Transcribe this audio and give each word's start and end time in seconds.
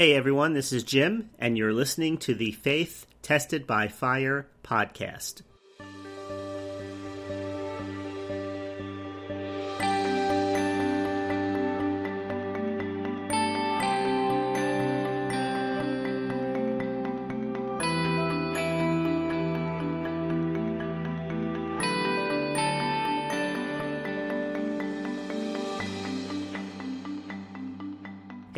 Hey 0.00 0.14
everyone, 0.14 0.54
this 0.54 0.72
is 0.72 0.82
Jim, 0.82 1.28
and 1.38 1.58
you're 1.58 1.74
listening 1.74 2.16
to 2.20 2.34
the 2.34 2.52
Faith 2.52 3.04
Tested 3.20 3.66
by 3.66 3.88
Fire 3.88 4.46
podcast. 4.64 5.42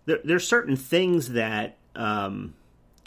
There, 0.05 0.19
there's 0.23 0.47
certain 0.47 0.77
things 0.77 1.33
that 1.33 1.75
um, 1.93 2.53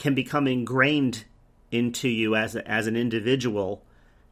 can 0.02 0.15
become 0.16 0.48
ingrained 0.48 1.24
into 1.70 2.09
you 2.09 2.34
as 2.34 2.56
a, 2.56 2.69
as 2.69 2.88
an 2.88 2.97
individual. 2.97 3.84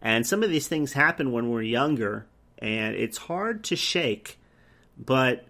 And 0.02 0.26
some 0.26 0.42
of 0.42 0.50
these 0.50 0.66
things 0.66 0.94
happen 0.94 1.30
when 1.30 1.48
we're 1.48 1.62
younger, 1.62 2.26
and 2.58 2.96
it's 2.96 3.16
hard 3.16 3.62
to 3.64 3.76
shake. 3.76 4.40
But 4.98 5.46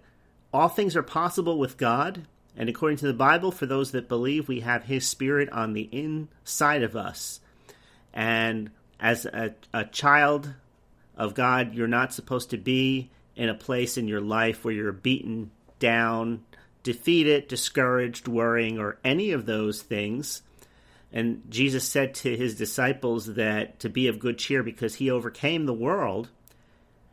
all 0.53 0.69
things 0.69 0.95
are 0.95 1.03
possible 1.03 1.59
with 1.59 1.79
God, 1.79 2.27
and 2.55 2.69
according 2.69 2.99
to 2.99 3.07
the 3.07 3.15
Bible, 3.15 3.51
for 3.51 3.65
those 3.65 3.93
that 3.93 4.11
believe, 4.11 4.47
we 4.47 4.61
have 4.61 4.85
His 4.85 5.09
Spirit 5.09 5.49
on 5.53 5.73
the 5.73 5.89
inside 5.91 6.83
of 6.83 6.97
us. 6.97 7.41
And 8.13 8.73
as 9.01 9.25
a, 9.25 9.55
a 9.73 9.87
child 9.87 10.53
of 11.17 11.33
God, 11.33 11.75
you're 11.75 11.89
not 11.89 12.13
supposed 12.13 12.51
to 12.51 12.59
be 12.59 13.11
in 13.37 13.49
a 13.49 13.55
place 13.55 13.97
in 13.97 14.07
your 14.07 14.21
life 14.21 14.67
where 14.67 14.75
you're 14.75 14.93
beaten 14.93 15.51
down 15.79 16.45
defeated, 16.83 17.49
discouraged, 17.49 18.29
worrying, 18.29 18.79
or 18.79 18.99
any 19.05 19.33
of 19.33 19.47
those 19.47 19.83
things. 19.83 20.43
And 21.13 21.43
Jesus 21.49 21.89
said 21.89 22.15
to 22.17 22.37
his 22.37 22.57
disciples 22.57 23.27
that 23.35 23.81
to 23.81 23.89
be 23.89 24.07
of 24.07 24.21
good 24.21 24.39
cheer 24.39 24.63
because 24.63 24.97
he 24.97 25.11
overcame 25.11 25.67
the 25.67 25.75
world. 25.75 26.31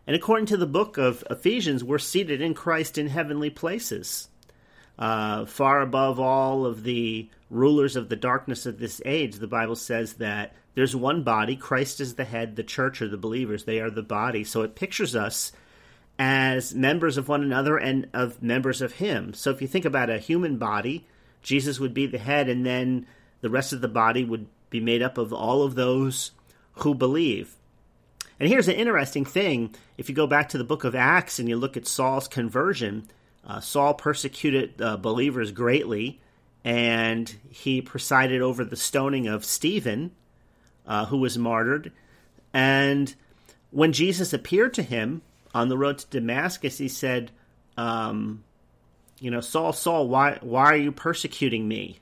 And 0.06 0.16
according 0.16 0.46
to 0.48 0.58
the 0.58 0.68
book 0.68 0.98
of 0.98 1.24
Ephesians, 1.30 1.84
we're 1.84 1.98
seated 1.98 2.42
in 2.42 2.54
Christ 2.54 2.98
in 2.98 3.08
heavenly 3.08 3.50
places, 3.50 4.30
uh, 4.98 5.46
far 5.46 5.82
above 5.82 6.20
all 6.20 6.66
of 6.66 6.84
the 6.84 7.30
rulers 7.50 7.96
of 7.96 8.10
the 8.10 8.16
darkness 8.16 8.66
of 8.66 8.80
this 8.80 9.02
age. 9.04 9.36
The 9.36 9.48
Bible 9.48 9.76
says 9.76 10.14
that 10.14 10.54
there's 10.76 10.96
one 10.96 11.24
body, 11.24 11.56
Christ 11.56 12.00
is 12.00 12.16
the 12.16 12.24
head, 12.24 12.56
the 12.56 12.64
church 12.64 13.02
are 13.02 13.08
the 13.08 13.18
believers, 13.18 13.64
they 13.64 13.80
are 13.80 13.90
the 13.90 14.04
body. 14.04 14.44
So 14.44 14.62
it 14.62 14.76
pictures 14.76 15.16
us 15.16 15.52
as 16.20 16.74
members 16.74 17.18
of 17.18 17.28
one 17.28 17.44
another 17.44 17.78
and 17.78 18.08
of 18.14 18.42
members 18.42 18.82
of 18.82 18.94
Him. 18.94 19.34
So 19.34 19.52
if 19.52 19.62
you 19.62 19.68
think 19.68 19.86
about 19.86 20.10
a 20.10 20.18
human 20.18 20.58
body, 20.58 21.06
Jesus 21.42 21.80
would 21.80 21.94
be 21.94 22.08
the 22.08 22.18
head, 22.18 22.50
and 22.50 22.66
then 22.66 23.06
the 23.42 23.50
rest 23.50 23.74
of 23.74 23.82
the 23.82 23.88
body 23.88 24.24
would 24.24 24.48
be 24.70 24.80
made 24.80 25.02
up 25.02 25.18
of 25.18 25.32
all 25.32 25.64
of 25.64 25.76
those 25.76 26.32
who 26.74 26.94
believe. 26.94 27.56
And 28.40 28.50
here's 28.50 28.68
an 28.68 28.76
interesting 28.76 29.26
thing 29.26 29.74
if 29.98 30.10
you 30.10 30.16
go 30.16 30.28
back 30.28 30.50
to 30.50 30.58
the 30.58 30.64
book 30.64 30.84
of 30.84 30.96
Acts 30.96 31.40
and 31.40 31.50
you 31.50 31.56
look 31.56 31.78
at 31.78 31.88
Saul's 31.88 32.28
conversion, 32.28 33.08
uh, 33.46 33.60
Saul 33.60 33.94
persecuted 33.94 34.82
uh, 34.82 34.98
believers 34.98 35.52
greatly, 35.52 36.20
and 36.64 37.34
he 37.50 37.82
presided 37.82 38.42
over 38.42 38.64
the 38.64 38.76
stoning 38.76 39.28
of 39.28 39.46
Stephen, 39.46 40.12
uh, 40.86 41.06
who 41.06 41.18
was 41.18 41.38
martyred. 41.38 41.92
And 42.54 43.14
when 43.72 43.94
Jesus 43.94 44.34
appeared 44.34 44.74
to 44.76 44.84
him, 44.84 45.22
on 45.58 45.70
the 45.70 45.78
road 45.78 45.98
to 45.98 46.08
Damascus, 46.10 46.78
he 46.78 46.88
said, 46.88 47.32
um, 47.78 48.44
"You 49.20 49.32
know, 49.32 49.42
Saul, 49.42 49.74
Saul, 49.74 50.08
why 50.08 50.38
why 50.42 50.66
are 50.66 50.78
you 50.78 50.92
persecuting 50.92 51.68
me?" 51.68 52.00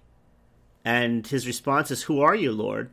And 0.84 1.26
his 1.26 1.48
response 1.48 1.90
is, 1.90 2.04
"Who 2.04 2.20
are 2.20 2.36
you, 2.36 2.52
Lord?" 2.52 2.90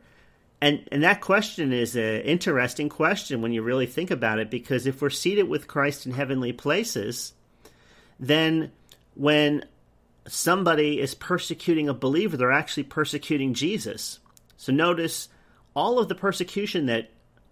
And 0.61 0.87
and 0.89 1.03
that 1.03 1.19
question 1.19 1.73
is 1.73 1.97
an 1.97 2.21
interesting 2.21 2.87
question 2.87 3.41
when 3.41 3.51
you 3.51 3.61
really 3.61 3.85
think 3.85 4.09
about 4.09 4.39
it, 4.39 4.49
because 4.49 4.87
if 4.87 5.01
we're 5.01 5.09
seated 5.09 5.49
with 5.49 5.67
Christ 5.67 6.05
in 6.05 6.13
heavenly 6.13 6.53
places, 6.53 7.33
then 8.17 8.71
when 9.15 9.65
somebody 10.25 11.01
is 11.01 11.13
persecuting 11.15 11.89
a 11.89 11.93
believer, 11.93 12.37
they're 12.37 12.59
actually 12.63 12.83
persecuting 12.83 13.53
Jesus. 13.53 14.19
So 14.55 14.71
notice 14.71 15.27
all 15.75 15.99
of 15.99 16.07
the 16.07 16.15
persecution 16.15 16.85
that 16.85 17.09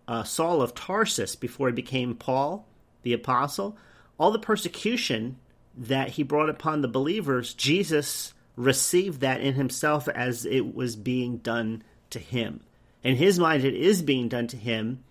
uh, 0.08 0.24
Saul 0.24 0.62
of 0.62 0.74
Tarsus 0.74 1.36
before 1.36 1.68
he 1.68 1.74
became 1.74 2.16
Paul 2.16 2.66
the 3.04 3.14
apostle, 3.14 3.78
all 4.18 4.32
the 4.32 4.40
persecution 4.40 5.38
that 5.78 6.10
he 6.10 6.24
brought 6.24 6.50
upon 6.50 6.82
the 6.82 6.88
believers, 6.88 7.54
Jesus 7.54 8.34
received 8.56 9.22
that 9.22 9.42
in 9.42 9.54
himself 9.54 10.08
as 10.08 10.46
it 10.46 10.76
was 10.76 10.96
being 10.96 11.38
done 11.38 11.84
to 12.10 12.20
him. 12.20 12.62
In 13.04 13.16
his 13.16 13.40
mind, 13.40 13.64
it 13.64 13.74
is 13.74 14.02
being 14.02 14.28
done 14.28 14.48
to 14.48 14.58
him 14.58 15.04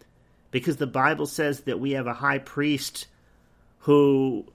because 0.50 0.76
the 0.76 0.86
Bible 0.86 1.26
says 1.26 1.60
that 1.62 1.80
we 1.80 1.92
have 1.92 2.06
a 2.06 2.14
high 2.14 2.38
priest 2.38 3.06
who 3.80 4.46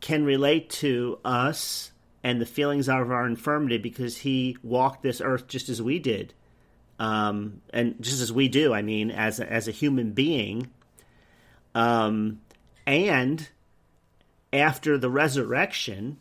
can 0.00 0.24
relate 0.24 0.70
to 0.70 1.18
us 1.24 1.92
and 2.24 2.40
the 2.40 2.46
feelings 2.46 2.88
of 2.88 3.10
our 3.10 3.26
infirmity 3.26 3.78
because 3.78 4.16
he 4.16 4.56
walked 4.62 5.02
this 5.02 5.20
earth 5.20 5.48
just 5.48 5.68
as 5.68 5.82
we 5.82 5.98
did. 5.98 6.34
Um, 6.98 7.62
and 7.72 7.96
just 8.00 8.20
as 8.20 8.32
we 8.32 8.48
do, 8.48 8.72
I 8.72 8.82
mean, 8.82 9.10
as 9.10 9.40
a, 9.40 9.50
as 9.50 9.66
a 9.66 9.72
human 9.72 10.12
being. 10.12 10.70
Um, 11.74 12.40
and 12.86 13.48
after 14.52 14.98
the 14.98 15.10
resurrection, 15.10 16.18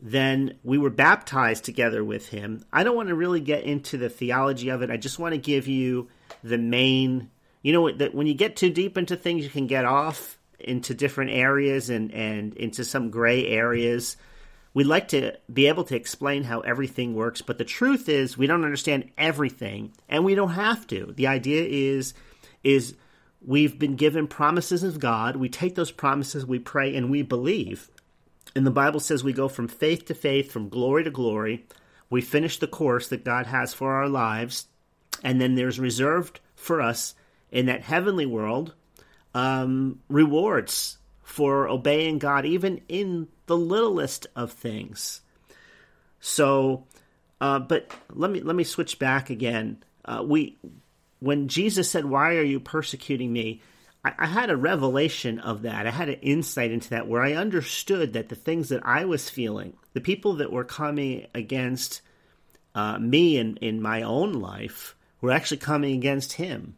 then 0.00 0.58
we 0.62 0.78
were 0.78 0.90
baptized 0.90 1.64
together 1.64 2.04
with 2.04 2.28
him. 2.28 2.64
I 2.72 2.84
don't 2.84 2.96
want 2.96 3.08
to 3.08 3.14
really 3.14 3.40
get 3.40 3.64
into 3.64 3.96
the 3.96 4.10
theology 4.10 4.68
of 4.68 4.82
it. 4.82 4.90
I 4.90 4.96
just 4.96 5.18
want 5.18 5.32
to 5.32 5.40
give 5.40 5.66
you 5.66 6.08
the 6.42 6.58
main. 6.58 7.30
You 7.62 7.72
know 7.72 7.90
that 7.90 8.14
when 8.14 8.26
you 8.26 8.34
get 8.34 8.56
too 8.56 8.70
deep 8.70 8.98
into 8.98 9.16
things, 9.16 9.44
you 9.44 9.50
can 9.50 9.66
get 9.66 9.84
off 9.84 10.38
into 10.60 10.94
different 10.94 11.30
areas 11.30 11.90
and 11.90 12.12
and 12.12 12.54
into 12.54 12.84
some 12.84 13.10
gray 13.10 13.46
areas. 13.46 14.16
We 14.74 14.84
like 14.84 15.08
to 15.08 15.38
be 15.52 15.68
able 15.68 15.84
to 15.84 15.96
explain 15.96 16.42
how 16.42 16.60
everything 16.60 17.14
works, 17.14 17.42
but 17.42 17.58
the 17.58 17.64
truth 17.64 18.08
is 18.08 18.36
we 18.36 18.48
don't 18.48 18.64
understand 18.64 19.10
everything, 19.16 19.92
and 20.08 20.24
we 20.24 20.34
don't 20.34 20.50
have 20.50 20.86
to. 20.88 21.14
The 21.16 21.28
idea 21.28 21.64
is 21.66 22.12
is 22.62 22.94
We've 23.46 23.78
been 23.78 23.96
given 23.96 24.26
promises 24.26 24.82
of 24.82 25.00
God. 25.00 25.36
We 25.36 25.48
take 25.48 25.74
those 25.74 25.90
promises, 25.90 26.46
we 26.46 26.58
pray, 26.58 26.96
and 26.96 27.10
we 27.10 27.22
believe. 27.22 27.90
And 28.56 28.66
the 28.66 28.70
Bible 28.70 29.00
says 29.00 29.22
we 29.22 29.32
go 29.32 29.48
from 29.48 29.68
faith 29.68 30.06
to 30.06 30.14
faith, 30.14 30.50
from 30.50 30.68
glory 30.68 31.04
to 31.04 31.10
glory. 31.10 31.66
We 32.08 32.20
finish 32.20 32.58
the 32.58 32.66
course 32.66 33.08
that 33.08 33.24
God 33.24 33.46
has 33.46 33.74
for 33.74 33.92
our 33.92 34.08
lives. 34.08 34.66
And 35.22 35.40
then 35.40 35.54
there's 35.56 35.78
reserved 35.78 36.40
for 36.54 36.80
us 36.80 37.14
in 37.50 37.66
that 37.66 37.82
heavenly 37.82 38.26
world 38.26 38.74
um, 39.34 40.00
rewards 40.08 40.98
for 41.22 41.68
obeying 41.68 42.18
God, 42.18 42.46
even 42.46 42.80
in 42.88 43.28
the 43.46 43.56
littlest 43.56 44.26
of 44.36 44.52
things. 44.52 45.20
So, 46.20 46.86
uh, 47.40 47.58
but 47.58 47.90
let 48.10 48.30
me 48.30 48.40
let 48.40 48.56
me 48.56 48.64
switch 48.64 48.98
back 48.98 49.30
again. 49.30 49.82
Uh, 50.04 50.22
we 50.24 50.56
when 51.24 51.48
Jesus 51.48 51.90
said, 51.90 52.04
Why 52.04 52.36
are 52.36 52.42
you 52.42 52.60
persecuting 52.60 53.32
me? 53.32 53.62
I, 54.04 54.12
I 54.18 54.26
had 54.26 54.50
a 54.50 54.56
revelation 54.56 55.38
of 55.38 55.62
that. 55.62 55.86
I 55.86 55.90
had 55.90 56.10
an 56.10 56.20
insight 56.20 56.70
into 56.70 56.90
that 56.90 57.08
where 57.08 57.22
I 57.22 57.32
understood 57.32 58.12
that 58.12 58.28
the 58.28 58.34
things 58.34 58.68
that 58.68 58.86
I 58.86 59.06
was 59.06 59.30
feeling, 59.30 59.74
the 59.94 60.02
people 60.02 60.34
that 60.34 60.52
were 60.52 60.64
coming 60.64 61.26
against 61.34 62.02
uh, 62.74 62.98
me 62.98 63.38
in, 63.38 63.56
in 63.56 63.80
my 63.80 64.02
own 64.02 64.34
life, 64.34 64.94
were 65.20 65.30
actually 65.30 65.56
coming 65.56 65.96
against 65.96 66.34
him. 66.34 66.76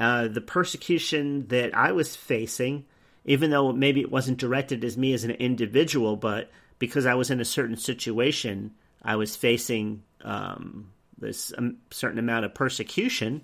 Uh, 0.00 0.26
the 0.26 0.40
persecution 0.40 1.46
that 1.48 1.76
I 1.76 1.92
was 1.92 2.16
facing, 2.16 2.86
even 3.24 3.50
though 3.50 3.70
maybe 3.70 4.00
it 4.00 4.10
wasn't 4.10 4.38
directed 4.38 4.82
as 4.82 4.98
me 4.98 5.12
as 5.12 5.24
an 5.24 5.32
individual, 5.32 6.16
but 6.16 6.50
because 6.80 7.06
I 7.06 7.14
was 7.14 7.30
in 7.30 7.40
a 7.40 7.44
certain 7.44 7.76
situation, 7.76 8.72
I 9.02 9.16
was 9.16 9.36
facing 9.36 10.02
um, 10.22 10.90
this 11.18 11.52
um, 11.56 11.76
certain 11.90 12.18
amount 12.18 12.46
of 12.46 12.54
persecution 12.54 13.42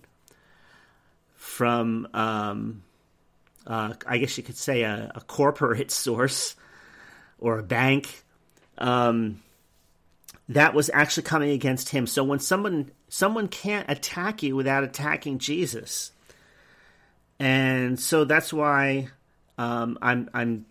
from, 1.46 2.08
um, 2.12 2.82
uh, 3.66 3.94
I 4.06 4.19
guess 4.19 4.37
you 4.37 4.43
could 4.43 4.56
say, 4.56 4.82
a, 4.82 5.12
a, 5.14 5.20
corporate 5.20 5.90
source 6.04 6.56
or 7.38 7.58
a 7.58 7.62
bank. 7.62 8.25
Um, 8.78 9.43
that 10.48 10.75
was 10.75 10.90
actually 10.93 11.22
coming 11.22 11.50
against 11.50 11.88
him. 11.88 12.06
So 12.06 12.22
when 12.25 12.40
someone 12.40 12.90
someone 13.08 13.48
can't 13.48 13.88
attack 13.90 14.43
you 14.43 14.54
without 14.54 14.84
attacking 14.84 15.38
Jesus, 15.38 16.12
and 17.38 17.98
so 17.98 18.25
that's 18.25 18.52
why 18.52 19.08
um, 19.58 19.98
I'm 20.02 20.31
I'm 20.34 20.66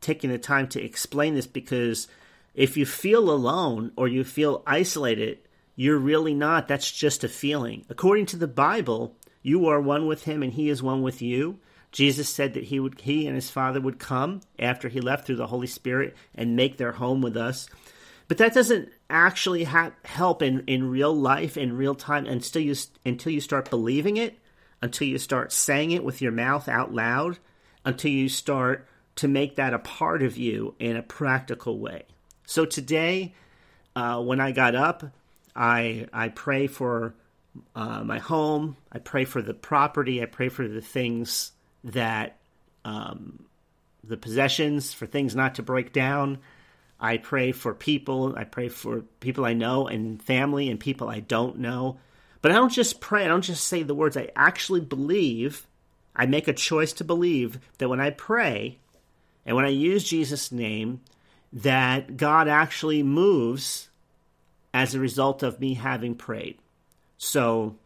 taking 0.00 0.30
the 0.30 0.38
time 0.38 0.68
to 0.68 0.82
explain 0.82 1.34
this 1.34 1.46
because 1.46 2.08
if 2.54 2.76
you 2.76 2.86
feel 2.86 3.30
alone 3.30 3.92
or 3.96 4.08
you 4.08 4.24
feel 4.24 4.62
isolated, 4.66 5.38
you're 5.76 5.98
really 5.98 6.34
not. 6.34 6.68
That's 6.68 6.90
just 6.90 7.24
a 7.24 7.28
feeling. 7.28 7.84
According 7.90 8.26
to 8.26 8.36
the 8.36 8.48
Bible, 8.48 9.16
you 9.42 9.66
are 9.68 9.80
one 9.80 10.06
with 10.06 10.24
him 10.24 10.42
and 10.42 10.52
he 10.52 10.68
is 10.68 10.82
one 10.82 11.02
with 11.02 11.22
you. 11.22 11.58
Jesus 11.92 12.28
said 12.28 12.54
that 12.54 12.64
he 12.64 12.78
would 12.78 13.00
he 13.00 13.26
and 13.26 13.34
his 13.34 13.50
father 13.50 13.80
would 13.80 13.98
come 13.98 14.40
after 14.58 14.88
he 14.88 15.00
left 15.00 15.26
through 15.26 15.36
the 15.36 15.48
Holy 15.48 15.66
Spirit 15.66 16.16
and 16.34 16.56
make 16.56 16.76
their 16.76 16.92
home 16.92 17.20
with 17.20 17.36
us. 17.36 17.68
But 18.28 18.38
that 18.38 18.54
doesn't 18.54 18.90
actually 19.08 19.64
ha- 19.64 19.90
help 20.04 20.40
in, 20.40 20.62
in 20.68 20.88
real 20.88 21.12
life 21.12 21.56
in 21.56 21.76
real 21.76 21.96
time 21.96 22.26
until 22.26 22.62
you 22.62 22.76
until 23.04 23.32
you 23.32 23.40
start 23.40 23.70
believing 23.70 24.16
it, 24.16 24.38
until 24.80 25.08
you 25.08 25.18
start 25.18 25.52
saying 25.52 25.90
it 25.90 26.04
with 26.04 26.22
your 26.22 26.32
mouth 26.32 26.68
out 26.68 26.94
loud, 26.94 27.38
until 27.84 28.12
you 28.12 28.28
start 28.28 28.86
to 29.16 29.26
make 29.26 29.56
that 29.56 29.74
a 29.74 29.78
part 29.80 30.22
of 30.22 30.36
you 30.36 30.74
in 30.78 30.96
a 30.96 31.02
practical 31.02 31.78
way. 31.78 32.04
So 32.46 32.64
today, 32.64 33.34
uh, 33.96 34.22
when 34.22 34.40
I 34.40 34.52
got 34.52 34.76
up, 34.76 35.02
I 35.56 36.06
I 36.12 36.28
pray 36.28 36.68
for 36.68 37.14
uh, 37.74 38.02
my 38.04 38.18
home. 38.18 38.76
I 38.92 38.98
pray 38.98 39.24
for 39.24 39.42
the 39.42 39.54
property. 39.54 40.22
I 40.22 40.26
pray 40.26 40.48
for 40.48 40.66
the 40.66 40.80
things 40.80 41.52
that 41.84 42.36
um, 42.84 43.44
the 44.04 44.16
possessions, 44.16 44.92
for 44.92 45.06
things 45.06 45.34
not 45.34 45.56
to 45.56 45.62
break 45.62 45.92
down. 45.92 46.38
I 46.98 47.16
pray 47.16 47.52
for 47.52 47.74
people. 47.74 48.34
I 48.36 48.44
pray 48.44 48.68
for 48.68 49.00
people 49.20 49.44
I 49.44 49.54
know 49.54 49.86
and 49.86 50.22
family 50.22 50.68
and 50.68 50.78
people 50.78 51.08
I 51.08 51.20
don't 51.20 51.58
know. 51.58 51.98
But 52.42 52.52
I 52.52 52.54
don't 52.54 52.72
just 52.72 53.00
pray. 53.00 53.24
I 53.24 53.28
don't 53.28 53.42
just 53.42 53.64
say 53.64 53.82
the 53.82 53.94
words. 53.94 54.16
I 54.16 54.30
actually 54.36 54.80
believe. 54.80 55.66
I 56.14 56.26
make 56.26 56.48
a 56.48 56.52
choice 56.52 56.92
to 56.94 57.04
believe 57.04 57.60
that 57.78 57.88
when 57.88 58.00
I 58.00 58.10
pray 58.10 58.78
and 59.46 59.56
when 59.56 59.64
I 59.64 59.70
use 59.70 60.04
Jesus' 60.04 60.52
name, 60.52 61.00
that 61.52 62.16
God 62.16 62.48
actually 62.48 63.02
moves 63.02 63.88
as 64.72 64.94
a 64.94 65.00
result 65.00 65.42
of 65.42 65.60
me 65.60 65.74
having 65.74 66.14
prayed. 66.14 66.58
So 67.22 67.76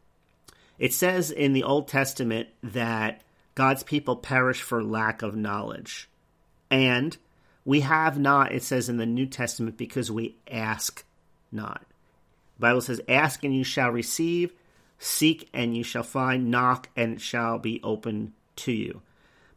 it 0.78 0.94
says 0.94 1.32
in 1.32 1.54
the 1.54 1.64
Old 1.64 1.88
Testament 1.88 2.48
that 2.62 3.20
God's 3.56 3.82
people 3.82 4.14
perish 4.14 4.62
for 4.62 4.82
lack 4.82 5.22
of 5.22 5.34
knowledge. 5.34 6.08
And 6.70 7.16
we 7.64 7.80
have 7.80 8.16
not, 8.16 8.52
it 8.52 8.62
says 8.62 8.88
in 8.88 8.96
the 8.96 9.06
New 9.06 9.26
Testament, 9.26 9.76
because 9.76 10.08
we 10.08 10.36
ask 10.48 11.04
not. 11.50 11.84
The 12.58 12.60
Bible 12.60 12.80
says, 12.80 13.00
Ask 13.08 13.42
and 13.42 13.54
you 13.54 13.64
shall 13.64 13.90
receive, 13.90 14.52
seek 15.00 15.50
and 15.52 15.76
you 15.76 15.82
shall 15.82 16.04
find, 16.04 16.48
knock 16.48 16.88
and 16.94 17.14
it 17.14 17.20
shall 17.20 17.58
be 17.58 17.80
open 17.82 18.34
to 18.56 18.72
you. 18.72 19.02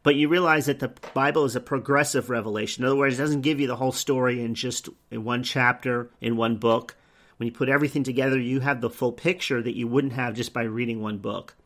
But 0.02 0.16
you 0.16 0.28
realize 0.28 0.66
that 0.66 0.80
the 0.80 0.92
Bible 1.14 1.44
is 1.44 1.54
a 1.54 1.60
progressive 1.60 2.30
revelation. 2.30 2.82
In 2.82 2.88
other 2.88 2.98
words, 2.98 3.14
it 3.14 3.22
doesn't 3.22 3.42
give 3.42 3.60
you 3.60 3.68
the 3.68 3.76
whole 3.76 3.92
story 3.92 4.42
in 4.42 4.56
just 4.56 4.88
in 5.12 5.22
one 5.22 5.44
chapter, 5.44 6.10
in 6.20 6.36
one 6.36 6.56
book. 6.56 6.96
When 7.38 7.46
you 7.46 7.52
put 7.52 7.68
everything 7.68 8.02
together, 8.02 8.38
you 8.38 8.60
have 8.60 8.80
the 8.80 8.90
full 8.90 9.12
picture 9.12 9.62
that 9.62 9.76
you 9.76 9.88
wouldn't 9.88 10.12
have 10.12 10.34
just 10.34 10.52
by 10.52 10.64
reading 10.64 11.00
one 11.00 11.18
book. 11.18 11.56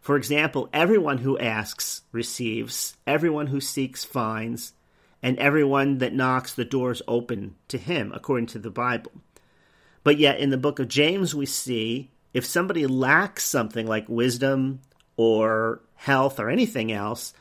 For 0.00 0.16
example, 0.16 0.68
everyone 0.72 1.18
who 1.18 1.38
asks 1.38 2.02
receives, 2.12 2.94
everyone 3.06 3.46
who 3.46 3.60
seeks 3.60 4.04
finds, 4.04 4.74
and 5.22 5.38
everyone 5.38 5.98
that 5.98 6.12
knocks, 6.12 6.52
the 6.52 6.66
doors 6.66 7.00
open 7.08 7.54
to 7.68 7.78
him, 7.78 8.12
according 8.14 8.46
to 8.48 8.58
the 8.58 8.70
Bible. 8.70 9.12
But 10.02 10.18
yet, 10.18 10.38
in 10.38 10.50
the 10.50 10.58
book 10.58 10.78
of 10.78 10.88
James, 10.88 11.34
we 11.34 11.46
see 11.46 12.10
if 12.34 12.44
somebody 12.44 12.86
lacks 12.86 13.46
something 13.46 13.86
like 13.86 14.06
wisdom 14.06 14.80
or 15.16 15.80
health 15.94 16.38
or 16.38 16.50
anything 16.50 16.92
else, 16.92 17.32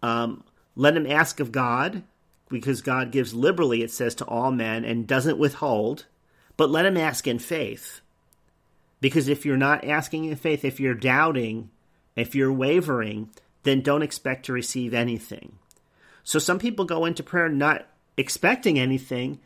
um, 0.00 0.44
let 0.76 0.96
him 0.96 1.10
ask 1.10 1.40
of 1.40 1.50
God, 1.50 2.04
because 2.48 2.80
God 2.80 3.10
gives 3.10 3.34
liberally, 3.34 3.82
it 3.82 3.90
says, 3.90 4.14
to 4.16 4.24
all 4.24 4.52
men 4.52 4.84
and 4.84 5.08
doesn't 5.08 5.38
withhold, 5.38 6.06
but 6.58 6.70
let 6.70 6.84
him 6.84 6.98
ask 6.98 7.26
in 7.26 7.38
faith. 7.38 8.02
Because 9.00 9.28
if 9.28 9.46
you're 9.46 9.56
not 9.56 9.86
asking 9.86 10.26
in 10.26 10.36
faith, 10.36 10.64
if 10.64 10.78
you're 10.78 10.92
doubting, 10.92 11.70
if 12.16 12.34
you're 12.34 12.52
wavering, 12.52 13.30
then 13.62 13.80
don't 13.80 14.02
expect 14.02 14.44
to 14.46 14.52
receive 14.52 14.92
anything. 14.92 15.58
So 16.24 16.38
some 16.38 16.58
people 16.58 16.84
go 16.84 17.06
into 17.06 17.22
prayer 17.22 17.48
not 17.48 17.86
expecting 18.16 18.78
anything, 18.78 19.38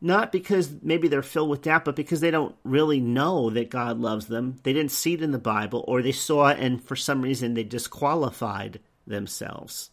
not 0.00 0.32
because 0.32 0.70
maybe 0.82 1.06
they're 1.06 1.22
filled 1.22 1.48
with 1.48 1.62
doubt, 1.62 1.84
but 1.84 1.96
because 1.96 2.20
they 2.20 2.32
don't 2.32 2.56
really 2.64 3.00
know 3.00 3.50
that 3.50 3.70
God 3.70 4.00
loves 4.00 4.26
them. 4.26 4.56
They 4.64 4.72
didn't 4.72 4.90
see 4.90 5.14
it 5.14 5.22
in 5.22 5.30
the 5.30 5.38
Bible, 5.38 5.84
or 5.86 6.02
they 6.02 6.12
saw 6.12 6.48
it 6.48 6.58
and 6.58 6.82
for 6.82 6.96
some 6.96 7.22
reason 7.22 7.54
they 7.54 7.64
disqualified 7.64 8.80
themselves. 9.06 9.90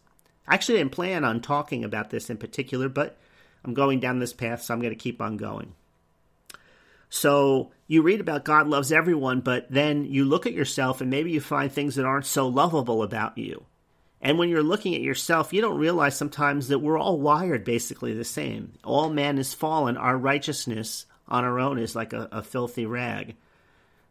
I 0.48 0.54
actually 0.54 0.78
didn't 0.78 0.92
plan 0.92 1.24
on 1.24 1.40
talking 1.40 1.84
about 1.84 2.10
this 2.10 2.28
in 2.28 2.38
particular, 2.38 2.88
but 2.88 3.16
I'm 3.64 3.74
going 3.74 4.00
down 4.00 4.18
this 4.18 4.32
path, 4.32 4.62
so 4.62 4.74
I'm 4.74 4.80
going 4.80 4.92
to 4.92 4.96
keep 4.96 5.20
on 5.20 5.36
going. 5.36 5.74
So 7.08 7.70
you 7.86 8.02
read 8.02 8.20
about 8.20 8.44
God 8.44 8.68
loves 8.68 8.92
everyone, 8.92 9.40
but 9.40 9.66
then 9.70 10.04
you 10.04 10.24
look 10.24 10.46
at 10.46 10.52
yourself 10.52 11.00
and 11.00 11.10
maybe 11.10 11.30
you 11.30 11.40
find 11.40 11.70
things 11.70 11.94
that 11.94 12.04
aren't 12.04 12.26
so 12.26 12.48
lovable 12.48 13.02
about 13.02 13.38
you. 13.38 13.64
And 14.20 14.38
when 14.38 14.48
you're 14.48 14.62
looking 14.62 14.94
at 14.94 15.02
yourself, 15.02 15.52
you 15.52 15.60
don't 15.60 15.78
realize 15.78 16.16
sometimes 16.16 16.68
that 16.68 16.80
we're 16.80 16.98
all 16.98 17.20
wired 17.20 17.64
basically 17.64 18.14
the 18.14 18.24
same. 18.24 18.72
All 18.82 19.10
man 19.10 19.38
is 19.38 19.54
fallen. 19.54 19.96
Our 19.96 20.16
righteousness 20.16 21.06
on 21.28 21.44
our 21.44 21.60
own 21.60 21.78
is 21.78 21.94
like 21.94 22.12
a, 22.12 22.28
a 22.32 22.42
filthy 22.42 22.86
rag. 22.86 23.36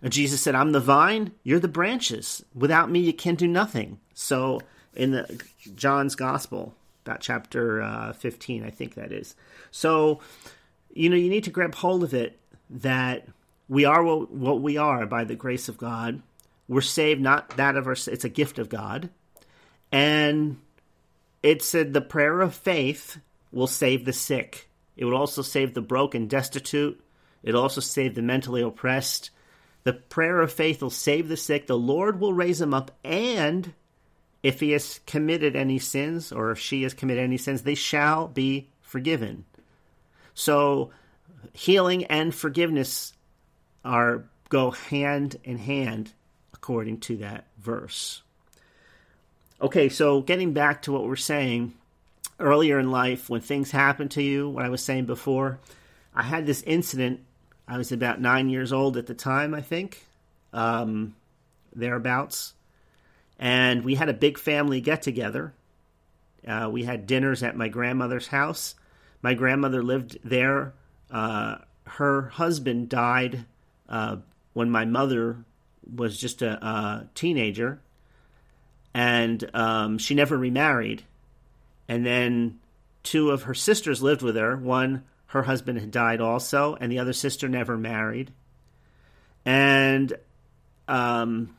And 0.01 0.13
Jesus 0.13 0.41
said, 0.41 0.55
I'm 0.55 0.71
the 0.71 0.79
vine, 0.79 1.31
you're 1.43 1.59
the 1.59 1.67
branches. 1.67 2.45
Without 2.53 2.91
me, 2.91 2.99
you 2.99 3.13
can 3.13 3.35
do 3.35 3.47
nothing. 3.47 3.99
So 4.13 4.61
in 4.93 5.11
the 5.11 5.43
John's 5.75 6.15
Gospel, 6.15 6.75
about 7.05 7.21
chapter 7.21 7.81
uh, 7.81 8.13
15, 8.13 8.63
I 8.63 8.69
think 8.69 8.95
that 8.95 9.11
is. 9.11 9.35
So, 9.71 10.21
you 10.93 11.09
know, 11.09 11.15
you 11.15 11.29
need 11.29 11.43
to 11.45 11.49
grab 11.49 11.75
hold 11.75 12.03
of 12.03 12.13
it 12.13 12.39
that 12.69 13.27
we 13.67 13.85
are 13.85 14.03
what, 14.03 14.31
what 14.31 14.61
we 14.61 14.77
are 14.77 15.05
by 15.05 15.23
the 15.23 15.35
grace 15.35 15.69
of 15.69 15.77
God. 15.77 16.21
We're 16.67 16.81
saved, 16.81 17.21
not 17.21 17.57
that 17.57 17.75
of 17.75 17.87
our. 17.87 17.93
It's 17.93 18.23
a 18.23 18.29
gift 18.29 18.59
of 18.59 18.69
God, 18.69 19.09
and 19.91 20.57
it 21.43 21.61
said 21.61 21.93
the 21.93 22.01
prayer 22.01 22.41
of 22.41 22.55
faith 22.55 23.19
will 23.51 23.67
save 23.67 24.05
the 24.05 24.13
sick. 24.13 24.67
It 24.97 25.05
will 25.05 25.17
also 25.17 25.41
save 25.41 25.73
the 25.73 25.81
broken, 25.81 26.27
destitute. 26.27 26.99
It'll 27.43 27.61
also 27.61 27.81
save 27.81 28.15
the 28.15 28.21
mentally 28.21 28.61
oppressed. 28.61 29.29
The 29.83 29.93
prayer 29.93 30.41
of 30.41 30.51
faith 30.51 30.81
will 30.81 30.89
save 30.89 31.27
the 31.27 31.37
sick. 31.37 31.67
The 31.67 31.77
Lord 31.77 32.19
will 32.19 32.33
raise 32.33 32.59
him 32.59 32.73
up, 32.73 32.91
and 33.03 33.73
if 34.41 34.59
he 34.59 34.71
has 34.71 34.99
committed 35.05 35.55
any 35.55 35.79
sins 35.79 36.31
or 36.31 36.51
if 36.51 36.59
she 36.59 36.83
has 36.83 36.93
committed 36.93 37.23
any 37.23 37.37
sins, 37.37 37.61
they 37.61 37.75
shall 37.75 38.27
be 38.27 38.69
forgiven. 38.81 39.45
So 40.33 40.91
healing 41.53 42.05
and 42.05 42.33
forgiveness 42.33 43.13
are 43.83 44.25
go 44.49 44.71
hand 44.71 45.35
in 45.43 45.57
hand 45.57 46.11
according 46.53 46.99
to 46.99 47.17
that 47.17 47.45
verse. 47.59 48.21
Okay, 49.61 49.89
so 49.89 50.21
getting 50.21 50.53
back 50.53 50.83
to 50.83 50.91
what 50.91 51.05
we're 51.05 51.15
saying 51.15 51.73
earlier 52.39 52.79
in 52.79 52.91
life 52.91 53.29
when 53.29 53.41
things 53.41 53.71
happen 53.71 54.09
to 54.09 54.21
you, 54.21 54.49
what 54.49 54.65
I 54.65 54.69
was 54.69 54.83
saying 54.83 55.05
before, 55.05 55.59
I 56.13 56.23
had 56.23 56.45
this 56.45 56.61
incident. 56.63 57.21
I 57.67 57.77
was 57.77 57.91
about 57.91 58.19
nine 58.19 58.49
years 58.49 58.73
old 58.73 58.97
at 58.97 59.07
the 59.07 59.13
time, 59.13 59.53
I 59.53 59.61
think, 59.61 60.05
um, 60.53 61.15
thereabouts. 61.73 62.53
And 63.39 63.83
we 63.83 63.95
had 63.95 64.09
a 64.09 64.13
big 64.13 64.37
family 64.37 64.81
get 64.81 65.01
together. 65.01 65.53
Uh, 66.47 66.69
we 66.71 66.83
had 66.83 67.07
dinners 67.07 67.43
at 67.43 67.55
my 67.57 67.67
grandmother's 67.67 68.27
house. 68.27 68.75
My 69.21 69.33
grandmother 69.33 69.81
lived 69.81 70.19
there 70.23 70.73
uh, 71.15 71.59
her 71.85 72.23
husband 72.23 72.89
died 72.89 73.45
uh, 73.87 74.17
when 74.51 74.69
my 74.69 74.83
mother 74.83 75.37
was 75.95 76.19
just 76.19 76.41
a, 76.41 76.61
a 76.61 77.07
teenager, 77.15 77.79
and 78.93 79.49
um, 79.53 79.97
she 79.97 80.13
never 80.13 80.37
remarried. 80.37 81.03
And 81.87 82.05
then 82.05 82.59
two 83.01 83.31
of 83.31 83.43
her 83.43 83.53
sisters 83.53 84.03
lived 84.03 84.23
with 84.23 84.35
her. 84.35 84.57
One, 84.57 85.05
her 85.27 85.43
husband 85.43 85.79
had 85.79 85.91
died 85.91 86.19
also, 86.19 86.75
and 86.75 86.91
the 86.91 86.99
other 86.99 87.13
sister 87.13 87.47
never 87.47 87.77
married. 87.77 88.33
And 89.45 90.11
um, 90.89 91.55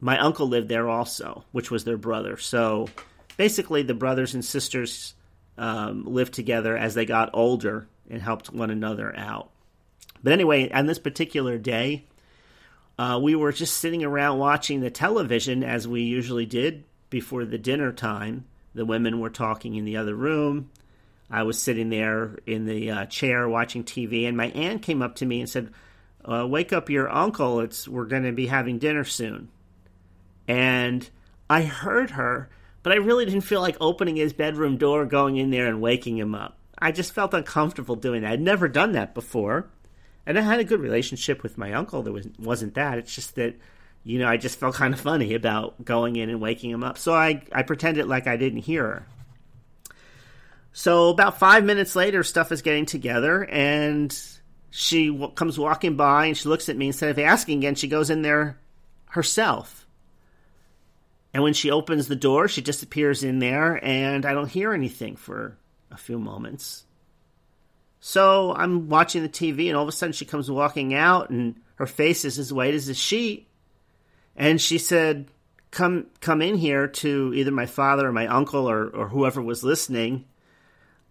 my 0.00 0.18
uncle 0.18 0.48
lived 0.48 0.70
there 0.70 0.88
also, 0.88 1.44
which 1.52 1.70
was 1.70 1.84
their 1.84 1.98
brother. 1.98 2.38
So 2.38 2.88
basically, 3.36 3.82
the 3.82 3.92
brothers 3.92 4.32
and 4.32 4.42
sisters 4.42 5.12
um, 5.58 6.06
lived 6.06 6.32
together 6.32 6.78
as 6.78 6.94
they 6.94 7.04
got 7.04 7.28
older 7.34 7.88
and 8.10 8.20
helped 8.22 8.52
one 8.52 8.70
another 8.70 9.16
out. 9.16 9.50
But 10.22 10.32
anyway, 10.32 10.70
on 10.70 10.86
this 10.86 10.98
particular 10.98 11.58
day, 11.58 12.06
uh, 12.98 13.18
we 13.22 13.34
were 13.34 13.52
just 13.52 13.78
sitting 13.78 14.04
around 14.04 14.38
watching 14.38 14.80
the 14.80 14.90
television 14.90 15.62
as 15.64 15.88
we 15.88 16.02
usually 16.02 16.46
did 16.46 16.84
before 17.10 17.44
the 17.44 17.58
dinner 17.58 17.92
time. 17.92 18.46
The 18.74 18.84
women 18.84 19.20
were 19.20 19.30
talking 19.30 19.74
in 19.74 19.84
the 19.84 19.96
other 19.96 20.14
room. 20.14 20.70
I 21.30 21.42
was 21.42 21.60
sitting 21.60 21.90
there 21.90 22.38
in 22.46 22.66
the 22.66 22.90
uh, 22.90 23.06
chair 23.06 23.48
watching 23.48 23.84
TV, 23.84 24.26
and 24.26 24.36
my 24.36 24.46
aunt 24.46 24.82
came 24.82 25.02
up 25.02 25.16
to 25.16 25.26
me 25.26 25.40
and 25.40 25.48
said, 25.48 25.72
uh, 26.24 26.46
"Wake 26.46 26.72
up 26.72 26.90
your 26.90 27.10
uncle! 27.10 27.60
It's 27.60 27.88
we're 27.88 28.04
going 28.04 28.24
to 28.24 28.32
be 28.32 28.46
having 28.46 28.78
dinner 28.78 29.04
soon." 29.04 29.48
And 30.46 31.08
I 31.48 31.62
heard 31.62 32.10
her, 32.10 32.50
but 32.82 32.92
I 32.92 32.96
really 32.96 33.24
didn't 33.24 33.42
feel 33.42 33.60
like 33.60 33.76
opening 33.80 34.16
his 34.16 34.32
bedroom 34.32 34.76
door, 34.76 35.06
going 35.06 35.36
in 35.36 35.50
there, 35.50 35.66
and 35.66 35.80
waking 35.80 36.18
him 36.18 36.34
up. 36.34 36.58
I 36.84 36.92
just 36.92 37.14
felt 37.14 37.32
uncomfortable 37.32 37.96
doing 37.96 38.20
that. 38.20 38.32
I'd 38.32 38.42
never 38.42 38.68
done 38.68 38.92
that 38.92 39.14
before, 39.14 39.70
and 40.26 40.38
I 40.38 40.42
had 40.42 40.60
a 40.60 40.64
good 40.64 40.80
relationship 40.80 41.42
with 41.42 41.56
my 41.56 41.72
uncle. 41.72 42.02
There 42.02 42.12
was 42.12 42.28
wasn't 42.38 42.74
that. 42.74 42.98
It's 42.98 43.14
just 43.14 43.36
that 43.36 43.56
you 44.02 44.18
know 44.18 44.28
I 44.28 44.36
just 44.36 44.58
felt 44.58 44.74
kind 44.74 44.92
of 44.92 45.00
funny 45.00 45.32
about 45.32 45.82
going 45.82 46.16
in 46.16 46.28
and 46.28 46.42
waking 46.42 46.68
him 46.68 46.84
up. 46.84 46.98
So 46.98 47.14
I 47.14 47.42
I 47.52 47.62
pretended 47.62 48.06
like 48.06 48.26
I 48.26 48.36
didn't 48.36 48.58
hear 48.58 48.82
her. 48.82 49.06
So 50.74 51.08
about 51.08 51.38
five 51.38 51.64
minutes 51.64 51.96
later, 51.96 52.22
stuff 52.22 52.52
is 52.52 52.60
getting 52.60 52.84
together, 52.84 53.46
and 53.46 54.14
she 54.68 55.08
w- 55.08 55.32
comes 55.32 55.58
walking 55.58 55.96
by 55.96 56.26
and 56.26 56.36
she 56.36 56.50
looks 56.50 56.68
at 56.68 56.76
me 56.76 56.88
instead 56.88 57.08
of 57.08 57.18
asking 57.18 57.60
again. 57.60 57.76
She 57.76 57.88
goes 57.88 58.10
in 58.10 58.20
there 58.20 58.60
herself, 59.06 59.86
and 61.32 61.42
when 61.42 61.54
she 61.54 61.70
opens 61.70 62.08
the 62.08 62.14
door, 62.14 62.46
she 62.46 62.60
disappears 62.60 63.24
in 63.24 63.38
there, 63.38 63.82
and 63.82 64.26
I 64.26 64.34
don't 64.34 64.50
hear 64.50 64.74
anything 64.74 65.16
for 65.16 65.56
a 65.94 65.98
few 65.98 66.18
moments. 66.18 66.84
So 68.00 68.54
I'm 68.54 68.88
watching 68.88 69.22
the 69.22 69.28
TV, 69.28 69.68
and 69.68 69.76
all 69.76 69.84
of 69.84 69.88
a 69.88 69.92
sudden 69.92 70.12
she 70.12 70.26
comes 70.26 70.50
walking 70.50 70.92
out, 70.92 71.30
and 71.30 71.56
her 71.76 71.86
face 71.86 72.24
is 72.24 72.38
as 72.38 72.52
white 72.52 72.74
as 72.74 72.88
a 72.88 72.94
sheet, 72.94 73.48
and 74.36 74.60
she 74.60 74.76
said, 74.76 75.28
"Come, 75.70 76.06
come 76.20 76.42
in 76.42 76.56
here 76.56 76.86
to 76.86 77.32
either 77.34 77.50
my 77.50 77.66
father 77.66 78.08
or 78.08 78.12
my 78.12 78.26
uncle 78.26 78.68
or, 78.68 78.88
or 78.88 79.08
whoever 79.08 79.40
was 79.40 79.64
listening." 79.64 80.26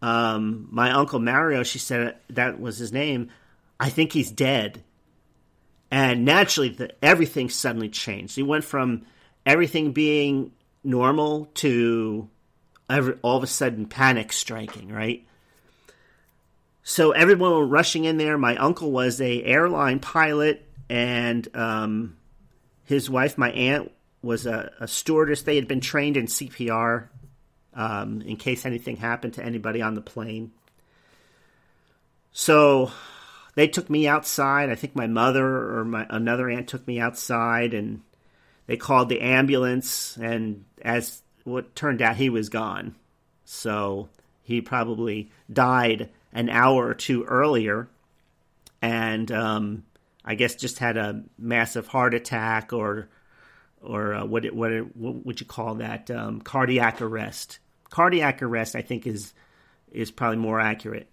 um, 0.03 0.67
my 0.69 0.91
uncle 0.91 1.19
Mario, 1.19 1.63
she 1.63 1.79
said 1.79 2.17
that 2.29 2.59
was 2.59 2.77
his 2.77 2.91
name. 2.91 3.29
I 3.79 3.89
think 3.89 4.11
he's 4.11 4.29
dead. 4.29 4.83
And 5.89 6.25
naturally, 6.25 6.69
the, 6.69 6.91
everything 7.01 7.49
suddenly 7.49 7.87
changed. 7.87 8.35
He 8.35 8.43
went 8.43 8.65
from 8.65 9.05
everything 9.45 9.93
being 9.93 10.51
normal 10.83 11.45
to 11.55 12.29
every, 12.93 13.17
all 13.21 13.37
of 13.37 13.43
a 13.43 13.47
sudden 13.47 13.85
panic 13.85 14.31
striking, 14.31 14.89
right? 14.89 15.25
So 16.83 17.11
everyone 17.11 17.51
was 17.51 17.69
rushing 17.69 18.05
in 18.05 18.17
there. 18.17 18.37
My 18.37 18.55
uncle 18.57 18.91
was 18.91 19.19
a 19.21 19.43
airline 19.43 19.99
pilot, 19.99 20.67
and 20.89 21.47
um, 21.55 22.17
his 22.85 23.09
wife, 23.09 23.37
my 23.37 23.51
aunt, 23.51 23.91
was 24.21 24.45
a, 24.45 24.71
a 24.79 24.87
stewardess. 24.87 25.41
They 25.41 25.55
had 25.55 25.67
been 25.67 25.81
trained 25.81 26.17
in 26.17 26.27
CPR 26.27 27.07
um, 27.73 28.21
in 28.21 28.35
case 28.37 28.65
anything 28.65 28.97
happened 28.97 29.35
to 29.35 29.43
anybody 29.43 29.81
on 29.81 29.95
the 29.95 30.01
plane. 30.01 30.51
So 32.31 32.91
they 33.55 33.67
took 33.67 33.89
me 33.89 34.07
outside. 34.07 34.69
I 34.69 34.75
think 34.75 34.95
my 34.95 35.07
mother 35.07 35.45
or 35.77 35.85
my 35.85 36.05
another 36.09 36.49
aunt 36.49 36.67
took 36.67 36.85
me 36.85 36.99
outside, 36.99 37.73
and 37.73 38.01
they 38.67 38.77
called 38.77 39.09
the 39.09 39.21
ambulance. 39.21 40.17
And 40.17 40.65
as 40.81 41.22
what 41.43 41.75
turned 41.75 42.01
out, 42.01 42.15
he 42.15 42.29
was 42.29 42.49
gone. 42.49 42.95
So 43.45 44.09
he 44.41 44.61
probably 44.61 45.31
died 45.51 46.09
an 46.31 46.49
hour 46.49 46.87
or 46.87 46.93
two 46.93 47.23
earlier, 47.25 47.87
and 48.81 49.31
um, 49.31 49.83
I 50.23 50.35
guess 50.35 50.55
just 50.55 50.79
had 50.79 50.97
a 50.97 51.23
massive 51.37 51.87
heart 51.87 52.13
attack 52.13 52.73
or 52.73 53.09
or 53.81 54.13
uh, 54.13 54.25
what, 54.25 54.45
what 54.53 54.71
what 54.95 55.25
would 55.25 55.39
you 55.39 55.45
call 55.45 55.75
that 55.75 56.09
um, 56.09 56.41
cardiac 56.41 57.01
arrest 57.01 57.59
cardiac 57.93 58.41
arrest, 58.41 58.75
I 58.75 58.81
think, 58.81 59.05
is 59.05 59.33
is 59.91 60.09
probably 60.09 60.37
more 60.37 60.59
accurate. 60.59 61.07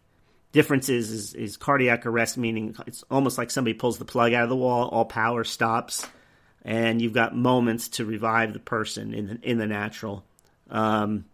Difference 0.52 0.88
is, 0.88 1.10
is, 1.10 1.34
is 1.34 1.56
cardiac 1.58 2.06
arrest 2.06 2.38
meaning 2.38 2.74
it's 2.86 3.04
almost 3.10 3.36
like 3.36 3.50
somebody 3.50 3.74
pulls 3.74 3.98
the 3.98 4.06
plug 4.06 4.32
out 4.32 4.44
of 4.44 4.48
the 4.48 4.56
wall, 4.56 4.88
all 4.88 5.04
power 5.04 5.44
stops, 5.44 6.06
and 6.64 7.00
you've 7.00 7.12
got 7.12 7.34
moments 7.34 7.88
to 7.88 8.04
revive 8.04 8.52
the 8.52 8.60
person 8.60 9.14
in 9.14 9.26
the, 9.26 9.38
in 9.42 9.58
the 9.58 9.66
natural. 9.66 10.24
Um, 10.70 11.24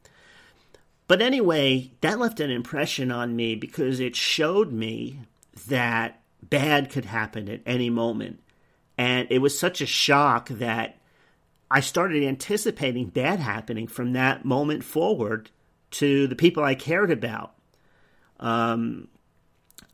but 1.09 1.23
anyway, 1.23 1.91
that 2.01 2.19
left 2.19 2.41
an 2.41 2.51
impression 2.51 3.11
on 3.11 3.37
me 3.37 3.55
because 3.55 4.01
it 4.01 4.17
showed 4.17 4.73
me 4.73 5.21
that 5.69 6.21
bad 6.43 6.91
could 6.91 7.05
happen 7.05 7.49
at 7.49 7.61
any 7.67 7.91
moment. 7.91 8.41
And 8.99 9.29
it 9.31 9.39
was 9.39 9.59
such 9.59 9.81
a 9.81 9.87
shock 9.87 10.49
that 10.49 10.99
I 11.71 11.81
started 11.81 12.23
anticipating 12.23 13.09
bad 13.09 13.41
happening 13.41 13.87
from 13.87 14.13
that 14.13 14.45
moment 14.45 14.85
forward 14.85 15.51
to 15.93 16.27
the 16.27 16.37
people 16.37 16.63
I 16.63 16.75
cared 16.75 17.11
about. 17.11 17.55
Um, 18.41 19.09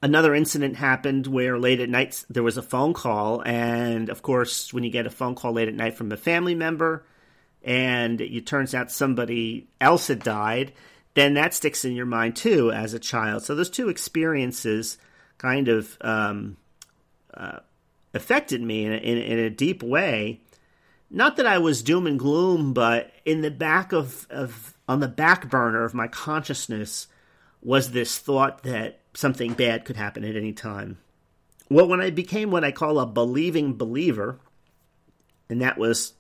another 0.03 0.35
incident 0.35 0.77
happened 0.77 1.27
where 1.27 1.59
late 1.59 1.81
at 1.81 1.89
night 1.89 2.25
there 2.29 2.43
was 2.43 2.57
a 2.57 2.63
phone 2.63 2.93
call, 2.93 3.43
and 3.47 4.09
of 4.09 4.23
course, 4.23 4.73
when 4.73 4.85
you 4.85 4.91
get 4.91 5.07
a 5.07 5.11
phone 5.11 5.35
call 5.35 5.53
late 5.53 5.69
at 5.69 5.75
night 5.75 5.95
from 5.95 6.13
a 6.13 6.17
family 6.17 6.55
member, 6.55 7.07
and 7.63 8.21
it 8.21 8.47
turns 8.47 8.75
out 8.75 8.91
somebody 8.91 9.69
else 9.81 10.09
had 10.09 10.23
died, 10.23 10.73
then 11.15 11.35
that 11.35 11.55
sticks 11.55 11.85
in 11.85 11.93
your 11.93 12.07
mind 12.07 12.37
too 12.37 12.73
as 12.73 12.93
a 12.93 12.99
child. 12.99 13.45
So 13.45 13.55
those 13.55 13.71
two 13.71 13.89
experiences 13.89 14.99
kind 15.39 15.69
of 15.69 15.97
um, 16.01 16.57
uh, 17.33 17.61
affected 18.13 18.61
me 18.61 18.85
in 18.85 18.93
a, 18.93 18.97
in, 18.97 19.19
in 19.19 19.39
a 19.39 19.51
deep 19.51 19.83
way 19.83 20.41
not 21.13 21.37
that 21.37 21.47
I 21.47 21.59
was 21.59 21.83
doom 21.83 22.07
and 22.07 22.19
gloom, 22.19 22.73
but 22.73 23.13
in 23.27 23.43
the 23.43 23.51
back 23.51 23.93
of, 23.93 24.27
of 24.31 24.75
on 24.89 25.01
the 25.01 25.09
back 25.09 25.49
burner 25.51 25.85
of 25.85 25.95
my 25.95 26.09
consciousness 26.09 27.07
was 27.61 27.91
this 27.91 28.19
thought 28.19 28.63
that 28.63 29.02
something 29.15 29.53
bad 29.55 29.85
could 29.85 29.97
happen 29.97 30.25
at 30.25 30.37
any 30.37 30.53
time. 30.53 30.99
Well, 31.69 31.89
when 31.89 32.01
I 32.01 32.11
became 32.11 32.51
what 32.51 32.65
I 32.65 32.73
call 32.73 32.99
a 32.99 33.07
believing 33.07 33.75
believer, 33.75 34.39
and 35.49 35.63
that 35.63 35.79
was 35.79 36.15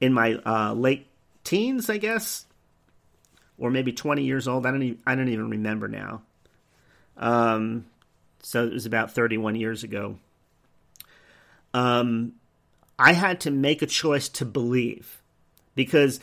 in 0.00 0.12
my 0.12 0.34
uh, 0.46 0.72
late 0.74 1.06
teens, 1.44 1.88
I 1.88 1.98
guess, 1.98 2.46
or 3.58 3.70
maybe 3.70 3.92
20 3.92 4.24
years 4.24 4.48
old. 4.48 4.66
I 4.66 4.70
don't 4.70 4.82
even, 4.82 4.98
I 5.06 5.14
don't 5.14 5.28
even 5.28 5.50
remember 5.50 5.88
now. 5.88 6.22
Um, 7.16 7.86
so 8.42 8.66
it 8.66 8.72
was 8.72 8.86
about 8.86 9.12
31 9.12 9.54
years 9.54 9.84
ago. 9.84 10.18
Um, 11.74 12.34
I 12.98 13.12
had 13.12 13.40
to 13.42 13.50
make 13.50 13.82
a 13.82 13.86
choice 13.86 14.28
to 14.30 14.44
believe 14.44 15.22
because 15.74 16.20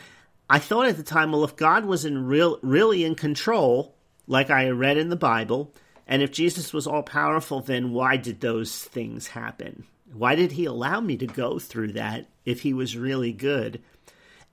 I 0.50 0.59
thought 0.59 0.88
at 0.88 0.98
the 0.98 1.03
time, 1.03 1.31
well, 1.31 1.43
if 1.43 1.55
God 1.55 1.86
was 1.86 2.05
in 2.05 2.25
real, 2.25 2.59
really 2.62 3.03
in 3.03 3.15
control, 3.15 3.95
like 4.29 4.50
I 4.50 4.69
read 4.69 4.98
in 4.98 5.09
the 5.09 5.17
Bible, 5.17 5.74
and 6.07 6.21
if 6.21 6.31
Jesus 6.31 6.71
was 6.71 6.88
all 6.88 7.03
powerful, 7.03 7.59
then 7.59 7.91
why 7.91 8.15
did 8.15 8.39
those 8.39 8.81
things 8.81 9.27
happen? 9.27 9.83
Why 10.13 10.36
did 10.36 10.53
he 10.53 10.65
allow 10.65 11.01
me 11.01 11.17
to 11.17 11.27
go 11.27 11.59
through 11.59 11.93
that 11.93 12.27
if 12.45 12.62
he 12.62 12.74
was 12.74 12.95
really 12.95 13.33
good? 13.33 13.81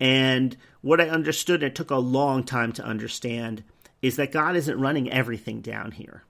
And 0.00 0.56
what 0.80 1.00
I 1.00 1.08
understood, 1.08 1.62
and 1.62 1.70
it 1.70 1.74
took 1.74 1.90
a 1.90 1.96
long 1.96 2.42
time 2.42 2.72
to 2.72 2.84
understand, 2.84 3.62
is 4.02 4.16
that 4.16 4.32
God 4.32 4.56
isn't 4.56 4.80
running 4.80 5.10
everything 5.10 5.60
down 5.60 5.92
here. 5.92 6.24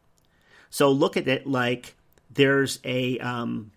So 0.71 0.91
look 0.91 1.17
at 1.17 1.29
it 1.29 1.47
like 1.47 1.95
there's 2.31 2.79
a 2.85 3.19
um, 3.19 3.71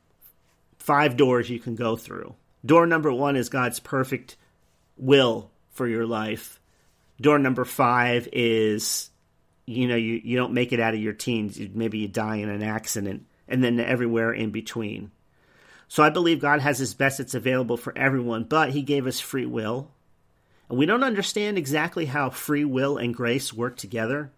five 0.77 1.15
doors 1.17 1.49
you 1.49 1.59
can 1.59 1.75
go 1.75 1.95
through. 1.95 2.35
Door 2.65 2.87
number 2.87 3.11
one 3.11 3.35
is 3.35 3.49
God's 3.49 3.79
perfect 3.79 4.35
will 4.97 5.49
for 5.71 5.87
your 5.87 6.05
life. 6.05 6.59
Door 7.21 7.39
number 7.39 7.65
five 7.65 8.27
is, 8.31 9.09
you 9.69 9.87
know, 9.87 9.95
you, 9.95 10.19
you 10.23 10.35
don't 10.35 10.53
make 10.53 10.73
it 10.73 10.79
out 10.79 10.95
of 10.95 10.99
your 10.99 11.13
teens. 11.13 11.59
Maybe 11.73 11.99
you 11.99 12.07
die 12.07 12.37
in 12.37 12.49
an 12.49 12.63
accident, 12.63 13.25
and 13.47 13.63
then 13.63 13.79
everywhere 13.79 14.33
in 14.33 14.49
between. 14.49 15.11
So 15.87 16.03
I 16.03 16.09
believe 16.09 16.39
God 16.39 16.59
has 16.61 16.79
His 16.79 16.93
best 16.93 17.19
that's 17.19 17.35
available 17.35 17.77
for 17.77 17.95
everyone, 17.97 18.45
but 18.45 18.71
He 18.71 18.81
gave 18.81 19.05
us 19.05 19.19
free 19.19 19.45
will. 19.45 19.91
And 20.69 20.77
we 20.77 20.85
don't 20.85 21.03
understand 21.03 21.57
exactly 21.57 22.05
how 22.05 22.29
free 22.29 22.65
will 22.65 22.97
and 22.97 23.13
grace 23.13 23.53
work 23.53 23.77
together. 23.77 24.31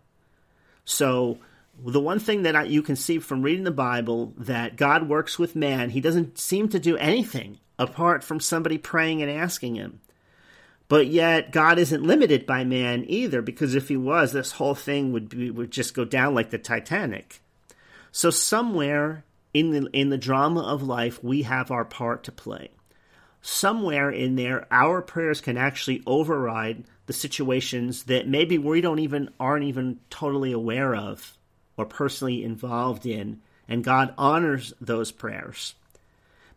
So 0.85 1.39
the 1.85 1.99
one 1.99 2.19
thing 2.19 2.43
that 2.43 2.55
I, 2.55 2.63
you 2.63 2.81
can 2.81 2.95
see 2.95 3.19
from 3.19 3.41
reading 3.41 3.63
the 3.63 3.71
Bible 3.71 4.33
that 4.37 4.75
God 4.75 5.07
works 5.07 5.39
with 5.39 5.55
man, 5.55 5.89
he 5.89 6.01
doesn't 6.01 6.37
seem 6.37 6.69
to 6.69 6.79
do 6.79 6.97
anything 6.97 7.59
apart 7.79 8.23
from 8.23 8.39
somebody 8.39 8.77
praying 8.77 9.21
and 9.21 9.31
asking 9.31 9.75
him. 9.75 10.01
But 10.91 11.07
yet 11.07 11.53
God 11.53 11.79
isn't 11.79 12.03
limited 12.03 12.45
by 12.45 12.65
man 12.65 13.05
either 13.07 13.41
because 13.41 13.75
if 13.75 13.87
he 13.87 13.95
was, 13.95 14.33
this 14.33 14.51
whole 14.51 14.75
thing 14.75 15.13
would 15.13 15.29
be, 15.29 15.49
would 15.49 15.71
just 15.71 15.93
go 15.93 16.03
down 16.03 16.35
like 16.35 16.49
the 16.49 16.57
Titanic. 16.57 17.39
So 18.11 18.29
somewhere 18.29 19.23
in 19.53 19.71
the 19.71 19.89
in 19.93 20.09
the 20.09 20.17
drama 20.17 20.59
of 20.59 20.83
life 20.83 21.23
we 21.23 21.43
have 21.43 21.71
our 21.71 21.85
part 21.85 22.25
to 22.25 22.33
play. 22.33 22.71
Somewhere 23.41 24.09
in 24.11 24.35
there 24.35 24.67
our 24.69 25.01
prayers 25.01 25.39
can 25.39 25.55
actually 25.55 26.03
override 26.05 26.83
the 27.05 27.13
situations 27.13 28.03
that 28.03 28.27
maybe 28.27 28.57
we 28.57 28.81
don't 28.81 28.99
even 28.99 29.29
aren't 29.39 29.63
even 29.63 30.01
totally 30.09 30.51
aware 30.51 30.93
of 30.93 31.37
or 31.77 31.85
personally 31.85 32.43
involved 32.43 33.05
in, 33.05 33.39
and 33.65 33.81
God 33.81 34.13
honors 34.17 34.73
those 34.81 35.13
prayers. 35.13 35.73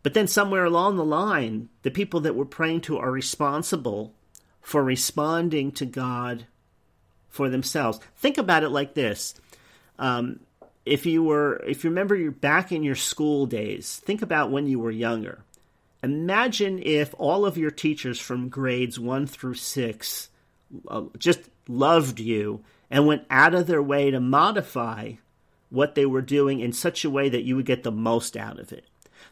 But 0.03 0.13
then 0.13 0.27
somewhere 0.27 0.65
along 0.65 0.97
the 0.97 1.05
line, 1.05 1.69
the 1.83 1.89
people 1.89 2.19
that 2.19 2.35
we're 2.35 2.43
praying 2.43 2.81
to 2.81 2.97
are 2.97 3.09
responsible 3.09 4.13
for 4.65 4.83
responding 4.83 5.71
to 5.71 5.85
God 5.85 6.47
for 7.29 7.49
themselves. 7.49 7.99
Think 8.17 8.39
about 8.39 8.63
it 8.63 8.69
like 8.69 8.95
this. 8.95 9.35
Um, 9.99 10.39
if 10.87 11.05
you 11.05 11.23
were, 11.23 11.57
if 11.67 11.83
you 11.83 11.91
remember 11.91 12.15
you're 12.15 12.31
back 12.31 12.71
in 12.71 12.81
your 12.81 12.95
school 12.95 13.45
days, 13.45 14.01
think 14.05 14.23
about 14.23 14.49
when 14.49 14.65
you 14.65 14.79
were 14.79 14.89
younger. 14.89 15.43
Imagine 16.01 16.81
if 16.83 17.13
all 17.19 17.45
of 17.45 17.59
your 17.59 17.69
teachers 17.69 18.19
from 18.19 18.49
grades 18.49 18.99
one 18.99 19.27
through 19.27 19.53
six 19.53 20.29
uh, 20.87 21.03
just 21.19 21.41
loved 21.67 22.19
you 22.19 22.63
and 22.89 23.05
went 23.05 23.23
out 23.29 23.53
of 23.53 23.67
their 23.67 23.83
way 23.83 24.09
to 24.09 24.19
modify 24.19 25.13
what 25.69 25.93
they 25.93 26.07
were 26.07 26.23
doing 26.23 26.59
in 26.59 26.73
such 26.73 27.05
a 27.05 27.09
way 27.11 27.29
that 27.29 27.43
you 27.43 27.55
would 27.55 27.67
get 27.67 27.83
the 27.83 27.91
most 27.91 28.35
out 28.35 28.59
of 28.59 28.73
it. 28.73 28.85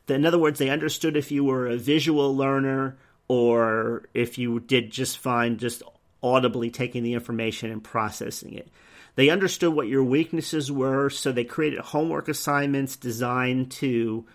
In 0.07 0.27
other 0.27 0.37
words, 0.37 0.59
they 0.59 0.69
understood 0.69 1.17
if 1.17 1.31
you 1.31 1.43
were 1.43 1.67
a 1.67 1.77
visual 1.77 2.35
learner 2.35 2.97
or 3.27 4.03
if 4.13 4.37
you 4.37 4.59
did 4.59 4.91
just 4.91 5.17
fine 5.17 5.57
just 5.57 5.83
audibly 6.21 6.69
taking 6.69 7.03
the 7.03 7.13
information 7.13 7.69
and 7.71 7.83
processing 7.83 8.53
it. 8.53 8.69
They 9.15 9.29
understood 9.29 9.73
what 9.73 9.87
your 9.87 10.03
weaknesses 10.03 10.71
were, 10.71 11.09
so 11.09 11.31
they 11.31 11.43
created 11.43 11.79
homework 11.79 12.27
assignments 12.27 12.95
designed 12.95 13.71
to 13.71 14.25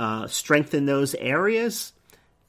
uh, 0.00 0.26
strengthen 0.26 0.86
those 0.86 1.14
areas 1.16 1.92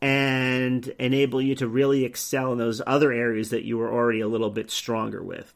and 0.01 0.87
enable 0.99 1.41
you 1.41 1.55
to 1.55 1.67
really 1.67 2.05
excel 2.05 2.51
in 2.51 2.57
those 2.57 2.81
other 2.85 3.11
areas 3.11 3.49
that 3.49 3.63
you 3.63 3.77
were 3.77 3.91
already 3.91 4.21
a 4.21 4.27
little 4.27 4.49
bit 4.49 4.69
stronger 4.69 5.21
with. 5.21 5.53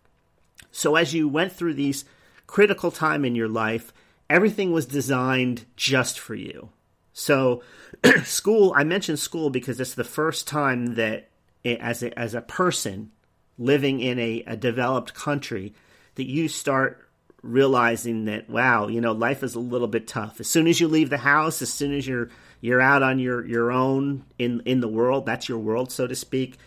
So 0.72 0.96
as 0.96 1.14
you 1.14 1.28
went 1.28 1.54
through 1.54 1.76
these 1.76 2.06
critical 2.46 2.92
time 2.92 3.26
in 3.26 3.36
your 3.36 3.50
life, 3.50 3.94
everything 4.30 4.72
was 4.72 4.86
designed 4.86 5.66
just 5.76 6.20
for 6.20 6.36
you. 6.36 6.70
So 7.18 7.64
school, 8.24 8.74
I 8.76 8.84
mentioned 8.84 9.18
school 9.18 9.50
because 9.50 9.80
it's 9.80 9.96
the 9.96 10.04
first 10.04 10.48
time 10.48 10.96
that 10.96 11.30
it, 11.64 11.80
as 11.80 12.04
a, 12.04 12.18
as 12.18 12.36
a 12.36 12.42
person 12.42 13.12
living 13.58 14.00
in 14.00 14.20
a, 14.20 14.44
a 14.46 14.56
developed 14.56 15.16
country 15.16 15.74
that 16.14 16.28
you 16.28 16.48
start 16.48 17.10
realizing 17.42 18.26
that 18.26 18.50
wow, 18.50 18.88
you 18.88 19.02
know, 19.02 19.14
life 19.14 19.42
is 19.42 19.56
a 19.56 19.60
little 19.60 19.88
bit 19.88 20.08
tough. 20.08 20.40
As 20.40 20.48
soon 20.48 20.68
as 20.68 20.80
you 20.80 20.88
leave 20.88 21.10
the 21.10 21.18
house, 21.18 21.62
as 21.64 21.74
soon 21.74 21.92
as 21.94 22.08
you're 22.08 22.30
you're 22.62 22.82
out 22.82 23.02
on 23.02 23.18
your 23.18 23.46
your 23.48 23.72
own 23.72 24.24
in 24.38 24.62
in 24.66 24.80
the 24.80 24.88
world, 24.88 25.26
that's 25.26 25.50
your 25.50 25.60
world 25.60 25.92
so 25.92 26.06
to 26.06 26.16
speak. 26.16 26.58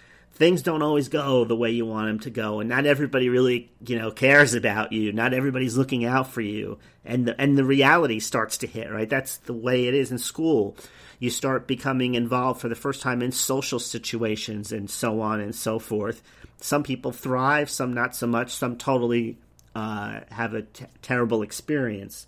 Things 0.40 0.62
don't 0.62 0.80
always 0.80 1.11
go 1.11 1.44
the 1.44 1.54
way 1.54 1.70
you 1.70 1.85
want 1.85 2.06
them 2.06 2.20
to 2.20 2.30
go, 2.30 2.61
and 2.61 2.68
not 2.70 2.87
everybody 2.87 3.28
really, 3.28 3.70
you 3.87 3.99
know, 3.99 4.11
cares 4.11 4.54
about 4.54 4.90
you. 4.90 5.12
Not 5.12 5.35
everybody's 5.35 5.76
looking 5.76 6.06
out 6.06 6.32
for 6.32 6.40
you, 6.40 6.78
and 7.04 7.26
the, 7.26 7.38
and 7.38 7.59
the 7.59 7.64
reality 7.64 8.20
starts 8.20 8.56
to 8.59 8.66
hit. 8.66 8.90
Right, 8.90 9.06
that's 9.06 9.37
the 9.37 9.52
way 9.52 9.87
it 9.87 9.92
is 9.92 10.11
in 10.11 10.16
school. 10.16 10.78
You 11.18 11.28
start 11.28 11.66
becoming 11.66 12.14
involved 12.14 12.62
for 12.62 12.70
the 12.70 12.75
first 12.75 13.02
time 13.02 13.20
in 13.20 13.32
social 13.32 13.78
situations, 13.78 14.73
and 14.73 14.88
so 14.88 15.20
on 15.20 15.40
and 15.40 15.54
so 15.54 15.78
forth. 15.78 16.23
Some 16.56 16.85
people 16.85 17.12
thrive, 17.12 17.68
some 17.68 17.92
not 17.92 18.16
so 18.16 18.26
much. 18.26 18.54
Some 18.54 18.78
totally 18.78 19.37
uh, 19.75 20.20
have 20.30 20.54
a 20.54 20.62
t- 20.62 20.87
terrible 21.02 21.42
experience. 21.42 22.26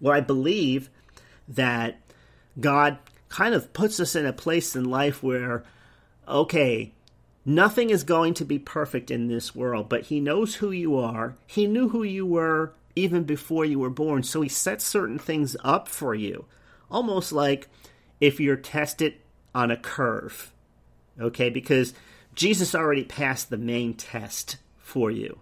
Well, 0.00 0.14
I 0.14 0.20
believe 0.20 0.88
that 1.48 2.00
God 2.60 2.98
kind 3.28 3.54
of 3.54 3.72
puts 3.72 3.98
us 3.98 4.14
in 4.14 4.24
a 4.24 4.32
place 4.32 4.76
in 4.76 4.84
life 4.84 5.20
where, 5.20 5.64
okay, 6.28 6.92
nothing 7.44 7.90
is 7.90 8.04
going 8.04 8.34
to 8.34 8.44
be 8.44 8.58
perfect 8.58 9.10
in 9.10 9.28
this 9.28 9.54
world, 9.54 9.88
but 9.88 10.06
He 10.06 10.20
knows 10.20 10.56
who 10.56 10.70
you 10.70 10.96
are. 10.98 11.36
He 11.46 11.66
knew 11.66 11.88
who 11.88 12.02
you 12.02 12.26
were 12.26 12.72
even 12.96 13.24
before 13.24 13.64
you 13.64 13.78
were 13.78 13.90
born, 13.90 14.22
so 14.22 14.40
He 14.40 14.48
sets 14.48 14.84
certain 14.84 15.18
things 15.18 15.56
up 15.62 15.88
for 15.88 16.14
you, 16.14 16.44
almost 16.90 17.32
like 17.32 17.68
if 18.20 18.40
you're 18.40 18.56
tested 18.56 19.14
on 19.54 19.70
a 19.70 19.76
curve, 19.76 20.52
okay, 21.20 21.50
because 21.50 21.94
Jesus 22.34 22.74
already 22.74 23.04
passed 23.04 23.50
the 23.50 23.56
main 23.56 23.94
test 23.94 24.56
for 24.78 25.10
you 25.10 25.40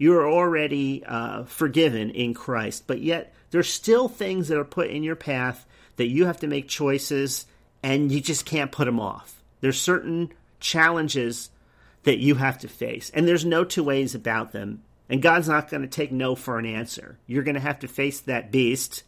you 0.00 0.14
are 0.14 0.26
already 0.26 1.04
uh, 1.04 1.44
forgiven 1.44 2.08
in 2.08 2.32
Christ, 2.32 2.84
but 2.86 3.02
yet 3.02 3.34
there's 3.50 3.68
still 3.68 4.08
things 4.08 4.48
that 4.48 4.58
are 4.58 4.64
put 4.64 4.88
in 4.88 5.02
your 5.02 5.14
path 5.14 5.66
that 5.96 6.08
you 6.08 6.24
have 6.24 6.40
to 6.40 6.46
make 6.46 6.68
choices 6.68 7.44
and 7.82 8.10
you 8.10 8.22
just 8.22 8.46
can't 8.46 8.72
put 8.72 8.86
them 8.86 8.98
off. 8.98 9.42
There's 9.60 9.78
certain 9.78 10.32
challenges 10.60 11.50
that 12.04 12.18
you 12.18 12.36
have 12.36 12.58
to 12.58 12.68
face, 12.68 13.10
and 13.10 13.26
there's 13.26 13.44
no 13.44 13.64
two 13.64 13.84
ways 13.84 14.14
about 14.14 14.52
them. 14.52 14.82
And 15.08 15.20
God's 15.20 15.48
not 15.48 15.68
going 15.68 15.82
to 15.82 15.88
take 15.88 16.12
no 16.12 16.36
for 16.36 16.58
an 16.58 16.66
answer. 16.66 17.18
You're 17.26 17.42
going 17.42 17.56
to 17.56 17.60
have 17.60 17.80
to 17.80 17.88
face 17.88 18.20
that 18.20 18.52
beast 18.52 19.02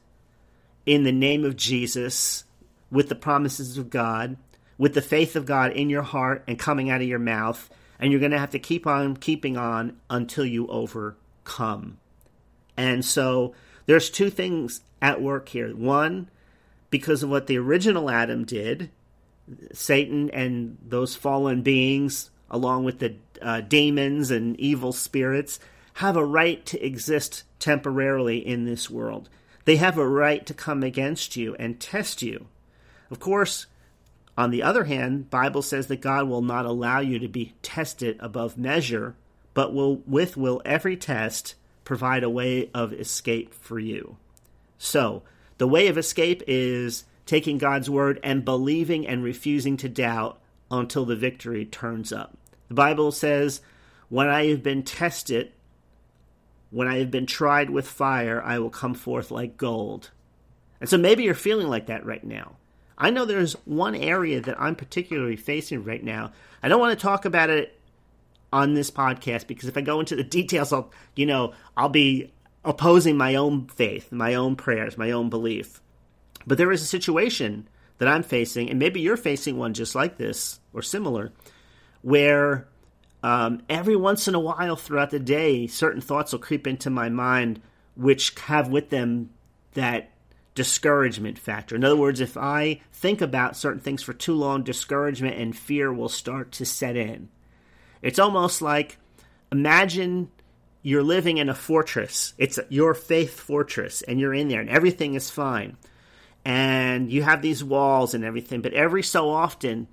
in 0.85 1.05
the 1.05 1.13
name 1.13 1.45
of 1.45 1.57
Jesus 1.57 2.43
with 2.91 3.09
the 3.09 3.15
promises 3.15 3.79
of 3.79 3.89
God, 3.89 4.37
with 4.79 4.95
the 4.95 5.01
faith 5.01 5.37
of 5.37 5.47
God 5.47 5.71
in 5.73 5.89
your 5.89 6.03
heart 6.03 6.43
and 6.49 6.59
coming 6.59 6.91
out 6.91 7.01
of 7.01 7.07
your 7.07 7.21
mouth 7.21 7.71
and 8.03 8.11
you're 8.11 8.21
going 8.21 8.33
to 8.33 8.39
have 8.39 8.51
to 8.51 8.59
keep 8.59 8.85
on 8.85 9.17
keeping 9.17 9.57
on 9.57 9.97
until 10.11 10.45
you 10.45 10.67
overcome. 10.67 11.99
And 12.77 13.05
so 13.05 13.55
there's 13.87 14.11
two 14.11 14.29
things 14.29 14.81
at 15.01 15.23
work 15.23 15.49
here. 15.51 15.69
One, 15.69 16.29
because 16.91 17.23
of 17.23 17.31
what 17.31 17.47
the 17.47 17.59
original 17.59 18.11
Adam 18.11 18.45
did, 18.45 18.91
Satan 19.73 20.31
and 20.31 20.79
those 20.87 21.15
fallen 21.15 21.63
beings, 21.63 22.31
along 22.51 22.85
with 22.85 22.99
the 22.99 23.17
uh, 23.41 23.61
demons 23.61 24.31
and 24.31 24.59
evil 24.59 24.93
spirits, 24.93 25.59
have 25.95 26.17
a 26.17 26.25
right 26.25 26.65
to 26.67 26.85
exist 26.85 27.45
temporarily 27.59 28.39
in 28.39 28.65
this 28.65 28.89
world. 28.89 29.29
They 29.65 29.77
have 29.77 29.99
a 29.99 30.09
right 30.09 30.45
to 30.47 30.55
come 30.55 30.83
against 30.83 31.37
you 31.37 31.55
and 31.57 31.79
test 31.79 32.23
you. 32.23 32.47
Of 33.11 33.21
course, 33.21 33.67
on 34.37 34.51
the 34.51 34.63
other 34.63 34.85
hand, 34.85 35.31
Bible 35.31 35.63
says 35.63 35.87
that 35.89 36.01
God 36.01 36.29
will 36.29 36.43
not 36.43 36.65
allow 36.65 37.01
you 37.01 37.19
to 37.19 37.29
be 37.29 37.55
tested 37.63 38.17
above 38.21 38.57
measure, 38.57 39.15
but 39.55 39.75
will 39.75 39.97
with 40.07 40.37
will 40.37 40.63
every 40.65 40.97
test 40.97 41.55
provide 41.85 42.25
a 42.25 42.31
way 42.31 42.71
of 42.73 42.93
escape 42.93 43.53
for 43.53 43.79
you. 43.79 44.17
So, 44.79 45.23
the 45.59 45.69
way 45.69 45.89
of 45.89 45.99
escape 45.99 46.43
is 46.47 47.05
taking 47.33 47.57
God's 47.57 47.89
word 47.89 48.21
and 48.23 48.45
believing 48.45 49.07
and 49.07 49.25
refusing 49.25 49.79
to 49.79 49.89
doubt 49.89 50.39
until 50.71 51.07
the 51.07 51.17
victory 51.17 51.65
turns 51.65 52.13
up. 52.13 52.37
The 52.69 52.75
Bible 52.75 53.11
says, 53.11 53.63
When 54.11 54.29
I 54.29 54.49
have 54.49 54.63
been 54.63 54.83
tested, 54.83 55.51
when 56.69 56.89
I 56.89 56.99
have 56.99 57.11
been 57.11 57.25
tried 57.25 57.71
with 57.71 57.89
fire, 57.89 58.43
I 58.45 58.59
will 58.59 58.69
come 58.69 58.93
forth 58.93 59.31
like 59.31 59.57
gold. 59.57 60.11
And 60.79 60.91
so 60.91 60.99
maybe 60.99 61.23
you're 61.23 61.33
feeling 61.33 61.69
like 61.69 61.87
that 61.87 62.05
right 62.05 62.23
now. 62.23 62.57
I 62.99 63.09
know 63.09 63.25
there's 63.25 63.55
one 63.65 63.95
area 63.95 64.43
that 64.43 64.61
I'm 64.61 64.77
particularly 64.77 65.37
facing 65.37 65.85
right 65.85 66.05
now. 66.05 66.33
I 66.63 66.69
don't 66.69 66.81
want 66.81 66.99
to 66.99 67.03
talk 67.03 67.25
about 67.25 67.49
it 67.49 67.81
on 68.53 68.75
this 68.75 68.91
podcast 68.91 69.47
because 69.47 69.71
if 69.71 69.79
I 69.79 69.81
go 69.81 70.01
into 70.01 70.17
the 70.17 70.23
details, 70.39 70.71
I'll, 70.71 70.91
you 71.17 71.25
know, 71.25 71.55
I'll 71.79 71.89
be 71.89 72.31
opposing 72.63 73.17
my 73.17 73.37
own 73.37 73.69
faith, 73.69 74.13
my 74.13 74.35
own 74.35 74.55
prayers, 74.55 74.99
my 74.99 75.13
own 75.13 75.31
belief. 75.31 75.81
But 76.47 76.59
there 76.59 76.73
is 76.73 76.83
a 76.83 76.87
situation 76.87 77.69
that 77.99 78.09
I'm 78.09 78.23
facing, 78.23 78.71
and 78.71 78.79
maybe 78.79 79.01
you're 79.01 79.17
facing 79.17 79.57
one 79.57 79.75
just 79.75 79.95
like 79.95 80.17
this 80.17 80.61
or 80.73 80.83
similar, 80.83 81.33
where 82.03 82.69
um, 83.23 83.63
every 83.69 83.97
once 83.97 84.27
in 84.27 84.35
a 84.35 84.41
while 84.41 84.77
throughout 84.77 85.11
the 85.11 85.21
day, 85.21 85.67
certain 85.67 86.01
thoughts 86.01 86.33
will 86.33 86.41
creep 86.41 86.67
into 86.67 86.91
my 86.91 87.09
mind 87.09 87.63
which 87.95 88.35
have 88.41 88.69
with 88.69 88.91
them 88.91 89.31
that 89.75 90.11
discouragement 90.55 91.39
factor. 91.39 91.77
In 91.77 91.85
other 91.85 91.97
words, 91.97 92.21
if 92.21 92.37
I 92.37 92.81
think 92.93 93.21
about 93.21 93.57
certain 93.57 93.81
things 93.81 94.03
for 94.03 94.13
too 94.13 94.35
long, 94.35 94.63
discouragement 94.63 95.39
and 95.39 95.57
fear 95.57 95.93
will 95.93 96.09
start 96.09 96.53
to 96.53 96.67
set 96.67 96.97
in. 96.97 97.29
It's 98.03 98.19
almost 98.19 98.61
like 98.61 98.99
imagine 99.51 100.31
you're 100.83 101.03
living 101.03 101.39
in 101.39 101.49
a 101.49 101.55
fortress. 101.55 102.35
It's 102.39 102.59
your 102.69 102.95
faith 102.95 103.39
fortress, 103.39 104.03
and 104.03 104.19
you're 104.19 104.35
in 104.35 104.49
there, 104.49 104.61
and 104.61 104.71
everything 104.71 105.15
is 105.15 105.31
fine. 105.31 105.77
And 106.45 107.11
you 107.11 107.23
have 107.23 107.43
these 107.43 107.63
walls 107.63 108.15
and 108.15 108.25
everything, 108.25 108.63
but 108.63 108.73
every 108.73 109.03
so 109.03 109.31
often, 109.31 109.87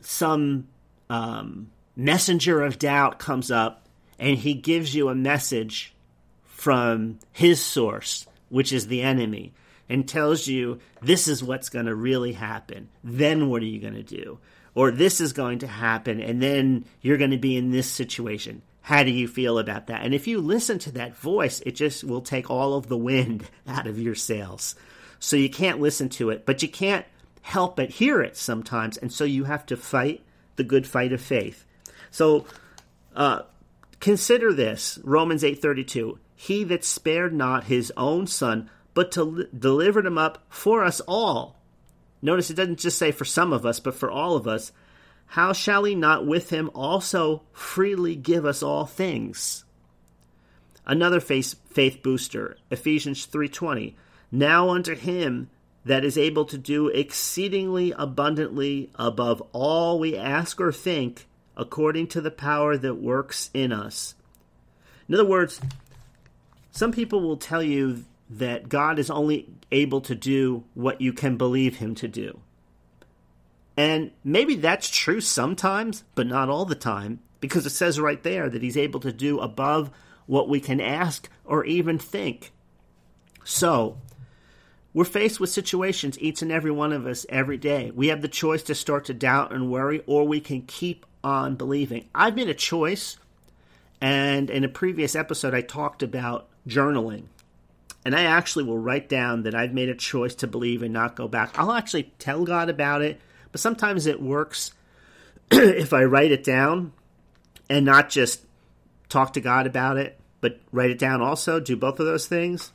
some 0.00 0.68
um, 1.10 1.70
messenger 1.94 2.62
of 2.62 2.78
doubt 2.78 3.18
comes 3.18 3.50
up, 3.50 3.86
and 4.18 4.38
he 4.38 4.54
gives 4.54 4.94
you 4.94 5.08
a 5.08 5.14
message 5.14 5.94
from 6.44 7.18
his 7.32 7.62
source, 7.62 8.26
which 8.48 8.72
is 8.72 8.86
the 8.86 9.02
enemy 9.02 9.52
and 9.92 10.08
tells 10.08 10.46
you 10.46 10.78
this 11.02 11.28
is 11.28 11.44
what's 11.44 11.68
going 11.68 11.84
to 11.84 11.94
really 11.94 12.32
happen, 12.32 12.88
then 13.04 13.50
what 13.50 13.60
are 13.60 13.66
you 13.66 13.78
going 13.78 13.94
to 13.94 14.02
do? 14.02 14.38
Or 14.74 14.90
this 14.90 15.20
is 15.20 15.34
going 15.34 15.58
to 15.58 15.66
happen, 15.66 16.18
and 16.18 16.42
then 16.42 16.86
you're 17.02 17.18
going 17.18 17.32
to 17.32 17.36
be 17.36 17.58
in 17.58 17.72
this 17.72 17.90
situation. 17.90 18.62
How 18.80 19.02
do 19.02 19.10
you 19.10 19.28
feel 19.28 19.58
about 19.58 19.88
that? 19.88 20.02
And 20.02 20.14
if 20.14 20.26
you 20.26 20.40
listen 20.40 20.78
to 20.80 20.92
that 20.92 21.14
voice, 21.16 21.60
it 21.66 21.72
just 21.72 22.04
will 22.04 22.22
take 22.22 22.50
all 22.50 22.74
of 22.74 22.88
the 22.88 22.96
wind 22.96 23.44
out 23.68 23.86
of 23.86 23.98
your 23.98 24.14
sails. 24.14 24.74
So 25.22 25.36
you 25.36 25.48
can't 25.48 25.80
listen 25.80 26.08
to 26.10 26.30
it, 26.30 26.44
but 26.44 26.62
you 26.62 26.68
can't 26.68 27.06
help 27.42 27.76
but 27.76 27.90
hear 27.90 28.20
it 28.20 28.36
sometimes, 28.36 28.96
and 28.96 29.12
so 29.12 29.22
you 29.22 29.44
have 29.44 29.64
to 29.66 29.76
fight 29.76 30.24
the 30.56 30.64
good 30.64 30.84
fight 30.84 31.12
of 31.12 31.20
faith. 31.20 31.64
So 32.10 32.44
uh, 33.14 33.42
consider 34.00 34.52
this 34.52 34.98
Romans 35.04 35.44
8:32 35.44 36.18
He 36.34 36.64
that 36.64 36.84
spared 36.84 37.32
not 37.32 37.64
his 37.64 37.92
own 37.96 38.26
son 38.26 38.68
but 38.94 39.12
to 39.12 39.48
delivered 39.56 40.06
him 40.06 40.18
up 40.18 40.44
for 40.48 40.82
us 40.82 41.00
all. 41.06 41.56
Notice 42.20 42.50
it 42.50 42.54
doesn't 42.54 42.80
just 42.80 42.98
say 42.98 43.12
for 43.12 43.24
some 43.24 43.52
of 43.52 43.64
us, 43.64 43.78
but 43.78 43.94
for 43.94 44.10
all 44.10 44.34
of 44.34 44.48
us. 44.48 44.72
How 45.26 45.52
shall 45.52 45.84
he 45.84 45.94
not 45.94 46.26
with 46.26 46.50
him 46.50 46.68
also 46.74 47.42
freely 47.52 48.16
give 48.16 48.44
us 48.44 48.60
all 48.60 48.86
things? 48.86 49.64
Another 50.84 51.20
faith, 51.20 51.54
faith 51.70 52.02
booster, 52.02 52.56
Ephesians 52.72 53.24
3:20. 53.24 53.94
Now 54.32 54.70
unto 54.70 54.94
him 54.94 55.50
that 55.84 56.04
is 56.04 56.16
able 56.16 56.46
to 56.46 56.56
do 56.58 56.88
exceedingly 56.88 57.92
abundantly 57.92 58.90
above 58.94 59.42
all 59.52 59.98
we 59.98 60.16
ask 60.16 60.60
or 60.60 60.72
think, 60.72 61.26
according 61.56 62.06
to 62.08 62.20
the 62.20 62.30
power 62.30 62.78
that 62.78 62.94
works 62.94 63.50
in 63.52 63.72
us. 63.72 64.14
In 65.08 65.14
other 65.14 65.24
words, 65.24 65.60
some 66.70 66.92
people 66.92 67.20
will 67.20 67.36
tell 67.36 67.62
you 67.62 68.06
that 68.30 68.70
God 68.70 68.98
is 68.98 69.10
only 69.10 69.48
able 69.70 70.00
to 70.02 70.14
do 70.14 70.64
what 70.72 71.02
you 71.02 71.12
can 71.12 71.36
believe 71.36 71.76
him 71.76 71.94
to 71.96 72.08
do. 72.08 72.40
And 73.76 74.12
maybe 74.24 74.54
that's 74.54 74.88
true 74.88 75.20
sometimes, 75.20 76.04
but 76.14 76.26
not 76.26 76.48
all 76.48 76.64
the 76.64 76.74
time, 76.74 77.20
because 77.40 77.66
it 77.66 77.70
says 77.70 78.00
right 78.00 78.22
there 78.22 78.48
that 78.48 78.62
he's 78.62 78.76
able 78.76 79.00
to 79.00 79.12
do 79.12 79.40
above 79.40 79.90
what 80.26 80.48
we 80.48 80.60
can 80.60 80.80
ask 80.80 81.28
or 81.44 81.64
even 81.64 81.98
think. 81.98 82.52
So, 83.44 83.98
we're 84.94 85.04
faced 85.04 85.40
with 85.40 85.50
situations, 85.50 86.18
each 86.20 86.42
and 86.42 86.52
every 86.52 86.70
one 86.70 86.92
of 86.92 87.06
us, 87.06 87.24
every 87.28 87.56
day. 87.56 87.90
We 87.94 88.08
have 88.08 88.20
the 88.20 88.28
choice 88.28 88.62
to 88.64 88.74
start 88.74 89.06
to 89.06 89.14
doubt 89.14 89.52
and 89.52 89.70
worry, 89.70 90.02
or 90.06 90.26
we 90.26 90.40
can 90.40 90.62
keep 90.62 91.06
on 91.24 91.56
believing. 91.56 92.08
I've 92.14 92.36
made 92.36 92.48
a 92.48 92.54
choice, 92.54 93.16
and 94.00 94.50
in 94.50 94.64
a 94.64 94.68
previous 94.68 95.16
episode, 95.16 95.54
I 95.54 95.62
talked 95.62 96.02
about 96.02 96.48
journaling. 96.68 97.24
And 98.04 98.14
I 98.14 98.24
actually 98.24 98.64
will 98.64 98.78
write 98.78 99.08
down 99.08 99.44
that 99.44 99.54
I've 99.54 99.72
made 99.72 99.88
a 99.88 99.94
choice 99.94 100.34
to 100.36 100.46
believe 100.46 100.82
and 100.82 100.92
not 100.92 101.16
go 101.16 101.28
back. 101.28 101.58
I'll 101.58 101.72
actually 101.72 102.12
tell 102.18 102.44
God 102.44 102.68
about 102.68 103.00
it, 103.00 103.20
but 103.50 103.60
sometimes 103.60 104.06
it 104.06 104.20
works 104.20 104.72
if 105.50 105.92
I 105.92 106.04
write 106.04 106.32
it 106.32 106.44
down 106.44 106.92
and 107.70 107.86
not 107.86 108.10
just 108.10 108.44
talk 109.08 109.34
to 109.34 109.40
God 109.40 109.66
about 109.66 109.96
it, 109.96 110.18
but 110.40 110.58
write 110.72 110.90
it 110.90 110.98
down 110.98 111.22
also, 111.22 111.60
do 111.60 111.76
both 111.76 112.00
of 112.00 112.06
those 112.06 112.26
things 112.26 112.72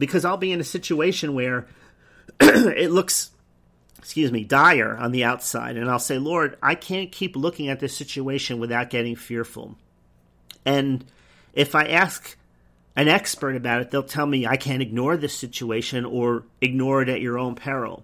because 0.00 0.24
I'll 0.24 0.38
be 0.38 0.50
in 0.50 0.60
a 0.60 0.64
situation 0.64 1.34
where 1.34 1.68
it 2.40 2.90
looks, 2.90 3.30
excuse 3.98 4.32
me, 4.32 4.44
dire 4.44 4.96
on 4.96 5.12
the 5.12 5.24
outside. 5.24 5.76
And 5.76 5.90
I'll 5.90 5.98
say, 5.98 6.16
Lord, 6.18 6.56
I 6.62 6.74
can't 6.74 7.12
keep 7.12 7.36
looking 7.36 7.68
at 7.68 7.80
this 7.80 7.96
situation 7.96 8.58
without 8.58 8.88
getting 8.88 9.14
fearful. 9.14 9.76
And 10.64 11.04
if 11.52 11.74
I 11.74 11.84
ask 11.84 12.36
an 12.96 13.08
expert 13.08 13.56
about 13.56 13.82
it, 13.82 13.90
they'll 13.90 14.02
tell 14.02 14.24
me 14.24 14.46
I 14.46 14.56
can't 14.56 14.82
ignore 14.82 15.18
this 15.18 15.34
situation 15.34 16.06
or 16.06 16.44
ignore 16.62 17.02
it 17.02 17.10
at 17.10 17.20
your 17.20 17.38
own 17.38 17.54
peril. 17.54 18.02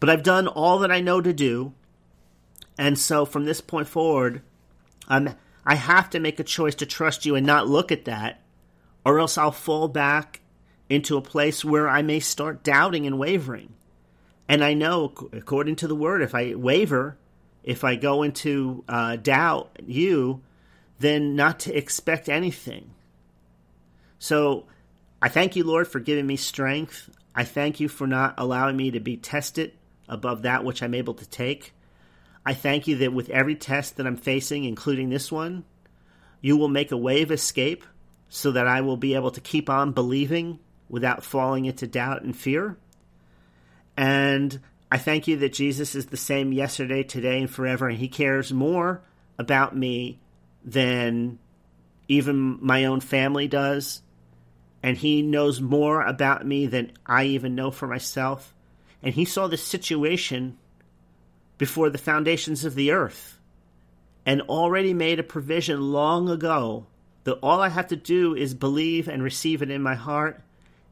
But 0.00 0.08
I've 0.08 0.22
done 0.22 0.48
all 0.48 0.78
that 0.80 0.90
I 0.90 1.00
know 1.00 1.20
to 1.20 1.34
do. 1.34 1.74
And 2.78 2.98
so 2.98 3.26
from 3.26 3.44
this 3.44 3.60
point 3.60 3.88
forward, 3.88 4.40
I'm 5.06 5.34
I 5.66 5.74
have 5.74 6.08
to 6.10 6.20
make 6.20 6.40
a 6.40 6.44
choice 6.44 6.76
to 6.76 6.86
trust 6.86 7.26
you 7.26 7.34
and 7.34 7.46
not 7.46 7.68
look 7.68 7.92
at 7.92 8.04
that, 8.06 8.40
or 9.04 9.18
else 9.18 9.36
I'll 9.36 9.52
fall 9.52 9.88
back 9.88 10.40
into 10.88 11.16
a 11.16 11.22
place 11.22 11.64
where 11.64 11.88
I 11.88 12.02
may 12.02 12.20
start 12.20 12.62
doubting 12.62 13.06
and 13.06 13.18
wavering. 13.18 13.74
And 14.48 14.62
I 14.62 14.74
know, 14.74 15.12
according 15.32 15.76
to 15.76 15.88
the 15.88 15.96
word, 15.96 16.22
if 16.22 16.34
I 16.34 16.54
waver, 16.54 17.18
if 17.64 17.82
I 17.82 17.96
go 17.96 18.22
into 18.22 18.84
uh, 18.88 19.16
doubt 19.16 19.78
you, 19.84 20.42
then 20.98 21.34
not 21.34 21.60
to 21.60 21.76
expect 21.76 22.28
anything. 22.28 22.92
So 24.18 24.66
I 25.20 25.28
thank 25.28 25.56
you, 25.56 25.64
Lord, 25.64 25.88
for 25.88 25.98
giving 25.98 26.26
me 26.26 26.36
strength. 26.36 27.10
I 27.34 27.44
thank 27.44 27.80
you 27.80 27.88
for 27.88 28.06
not 28.06 28.34
allowing 28.38 28.76
me 28.76 28.92
to 28.92 29.00
be 29.00 29.16
tested 29.16 29.72
above 30.08 30.42
that 30.42 30.64
which 30.64 30.82
I'm 30.82 30.94
able 30.94 31.14
to 31.14 31.28
take. 31.28 31.72
I 32.44 32.54
thank 32.54 32.86
you 32.86 32.96
that 32.98 33.12
with 33.12 33.28
every 33.30 33.56
test 33.56 33.96
that 33.96 34.06
I'm 34.06 34.16
facing, 34.16 34.64
including 34.64 35.10
this 35.10 35.32
one, 35.32 35.64
you 36.40 36.56
will 36.56 36.68
make 36.68 36.92
a 36.92 36.96
way 36.96 37.22
of 37.22 37.32
escape 37.32 37.84
so 38.28 38.52
that 38.52 38.68
I 38.68 38.80
will 38.80 38.96
be 38.96 39.14
able 39.14 39.32
to 39.32 39.40
keep 39.40 39.68
on 39.68 39.92
believing 39.92 40.60
without 40.88 41.24
falling 41.24 41.64
into 41.64 41.86
doubt 41.86 42.22
and 42.22 42.36
fear. 42.36 42.76
And 43.96 44.60
I 44.90 44.98
thank 44.98 45.26
you 45.26 45.38
that 45.38 45.52
Jesus 45.52 45.94
is 45.94 46.06
the 46.06 46.16
same 46.16 46.52
yesterday, 46.52 47.02
today, 47.02 47.40
and 47.40 47.50
forever, 47.50 47.88
and 47.88 47.98
he 47.98 48.08
cares 48.08 48.52
more 48.52 49.02
about 49.38 49.76
me 49.76 50.18
than 50.64 51.38
even 52.08 52.58
my 52.64 52.84
own 52.84 53.00
family 53.00 53.48
does. 53.48 54.02
And 54.82 54.96
he 54.96 55.22
knows 55.22 55.60
more 55.60 56.02
about 56.02 56.46
me 56.46 56.66
than 56.66 56.92
I 57.04 57.24
even 57.24 57.54
know 57.54 57.70
for 57.70 57.88
myself. 57.88 58.54
And 59.02 59.14
he 59.14 59.24
saw 59.24 59.48
the 59.48 59.56
situation 59.56 60.56
before 61.58 61.90
the 61.90 61.98
foundations 61.98 62.64
of 62.64 62.74
the 62.74 62.92
earth 62.92 63.38
and 64.24 64.42
already 64.42 64.92
made 64.92 65.18
a 65.18 65.24
provision 65.24 65.92
long 65.92 66.28
ago 66.28 66.86
that 67.24 67.38
all 67.42 67.60
I 67.60 67.68
have 67.68 67.88
to 67.88 67.96
do 67.96 68.34
is 68.34 68.54
believe 68.54 69.08
and 69.08 69.22
receive 69.22 69.62
it 69.62 69.70
in 69.70 69.82
my 69.82 69.94
heart 69.94 70.40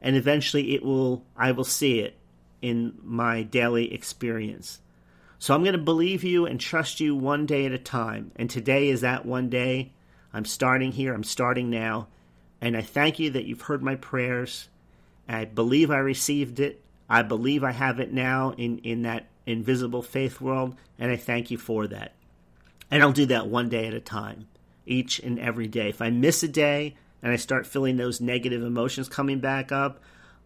and 0.05 0.15
eventually 0.15 0.75
it 0.75 0.85
will 0.85 1.25
I 1.35 1.51
will 1.51 1.65
see 1.65 1.99
it 1.99 2.15
in 2.61 2.93
my 3.03 3.41
daily 3.41 3.91
experience. 3.93 4.79
So 5.39 5.53
I'm 5.53 5.63
going 5.63 5.73
to 5.73 5.79
believe 5.79 6.23
you 6.23 6.45
and 6.45 6.59
trust 6.59 6.99
you 6.99 7.15
one 7.15 7.45
day 7.45 7.65
at 7.65 7.73
a 7.73 7.77
time. 7.77 8.31
And 8.35 8.49
today 8.49 8.87
is 8.87 9.01
that 9.01 9.25
one 9.25 9.49
day. 9.49 9.91
I'm 10.31 10.45
starting 10.45 10.91
here. 10.91 11.13
I'm 11.13 11.23
starting 11.23 11.69
now. 11.69 12.07
And 12.61 12.77
I 12.77 12.81
thank 12.81 13.19
you 13.19 13.31
that 13.31 13.45
you've 13.45 13.61
heard 13.61 13.83
my 13.83 13.95
prayers. 13.95 14.69
I 15.27 15.45
believe 15.45 15.91
I 15.91 15.97
received 15.97 16.59
it. 16.59 16.81
I 17.09 17.23
believe 17.23 17.63
I 17.63 17.71
have 17.71 17.99
it 17.99 18.13
now 18.13 18.53
in, 18.57 18.77
in 18.79 19.01
that 19.01 19.25
invisible 19.45 20.01
faith 20.01 20.39
world. 20.39 20.75
And 20.99 21.11
I 21.11 21.17
thank 21.17 21.51
you 21.51 21.57
for 21.57 21.87
that. 21.87 22.13
And 22.89 23.01
I'll 23.01 23.11
do 23.11 23.25
that 23.27 23.47
one 23.47 23.69
day 23.69 23.87
at 23.87 23.93
a 23.93 23.99
time, 23.99 24.47
each 24.85 25.19
and 25.19 25.39
every 25.39 25.67
day. 25.67 25.89
If 25.89 26.01
I 26.01 26.11
miss 26.11 26.43
a 26.43 26.47
day, 26.47 26.95
and 27.25 27.33
I 27.33 27.37
start 27.37 27.65
feeling 27.65 27.97
those 27.97 28.21
negative 28.21 28.61
emotions 28.61 29.09
coming 29.09 29.39
back 29.39 29.71
up, 29.71 29.99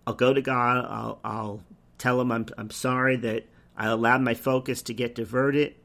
I'll 0.07 0.13
go 0.13 0.33
to 0.33 0.41
God. 0.41 0.77
I'll, 0.89 1.19
I'll 1.25 1.61
tell 1.97 2.21
Him 2.21 2.31
I'm, 2.31 2.45
I'm 2.57 2.69
sorry 2.69 3.17
that 3.17 3.47
I 3.75 3.87
allowed 3.87 4.21
my 4.21 4.33
focus 4.33 4.81
to 4.83 4.93
get 4.93 5.13
diverted. 5.13 5.75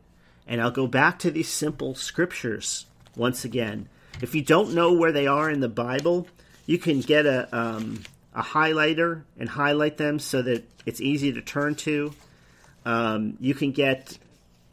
And 0.47 0.63
I'll 0.63 0.71
go 0.71 0.87
back 0.87 1.19
to 1.19 1.33
these 1.33 1.49
simple 1.49 1.97
scriptures 1.97 2.87
once 3.17 3.45
again. 3.45 3.89
If 4.23 4.37
you 4.37 4.43
don't 4.43 4.73
know 4.73 4.93
where 4.93 5.11
they 5.11 5.27
are 5.27 5.51
in 5.51 5.59
the 5.59 5.69
Bible, 5.69 6.29
you 6.65 6.79
can 6.79 7.01
get 7.01 7.27
a, 7.27 7.49
um, 7.51 8.05
a 8.33 8.45
highlighter 8.45 9.25
and 9.37 9.49
highlight 9.49 9.97
them 9.97 10.21
so 10.21 10.43
that 10.43 10.63
it's 10.87 11.01
easy 11.01 11.33
to 11.33 11.43
turn 11.43 11.75
to. 11.75 12.15
Um, 12.85 13.37
you 13.41 13.55
can 13.55 13.73
get 13.73 14.17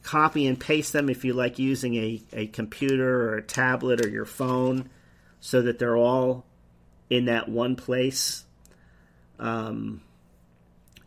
copy 0.04 0.46
and 0.46 0.60
paste 0.60 0.94
them 0.94 1.10
if 1.10 1.26
you 1.26 1.34
like 1.34 1.58
using 1.58 1.96
a, 1.96 2.22
a 2.32 2.46
computer 2.46 3.32
or 3.32 3.38
a 3.38 3.42
tablet 3.42 4.06
or 4.06 4.08
your 4.08 4.26
phone 4.26 4.88
so 5.42 5.62
that 5.64 5.80
they're 5.80 5.98
all 5.98 6.46
in 7.10 7.26
that 7.26 7.50
one 7.50 7.76
place. 7.76 8.46
Um, 9.40 10.02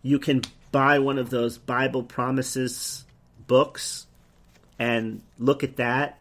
you 0.02 0.18
can 0.18 0.42
buy 0.70 0.98
one 0.98 1.18
of 1.18 1.30
those 1.30 1.56
Bible 1.56 2.02
promises 2.02 3.04
books 3.46 4.06
and 4.78 5.22
look 5.38 5.64
at 5.64 5.76
that. 5.76 6.18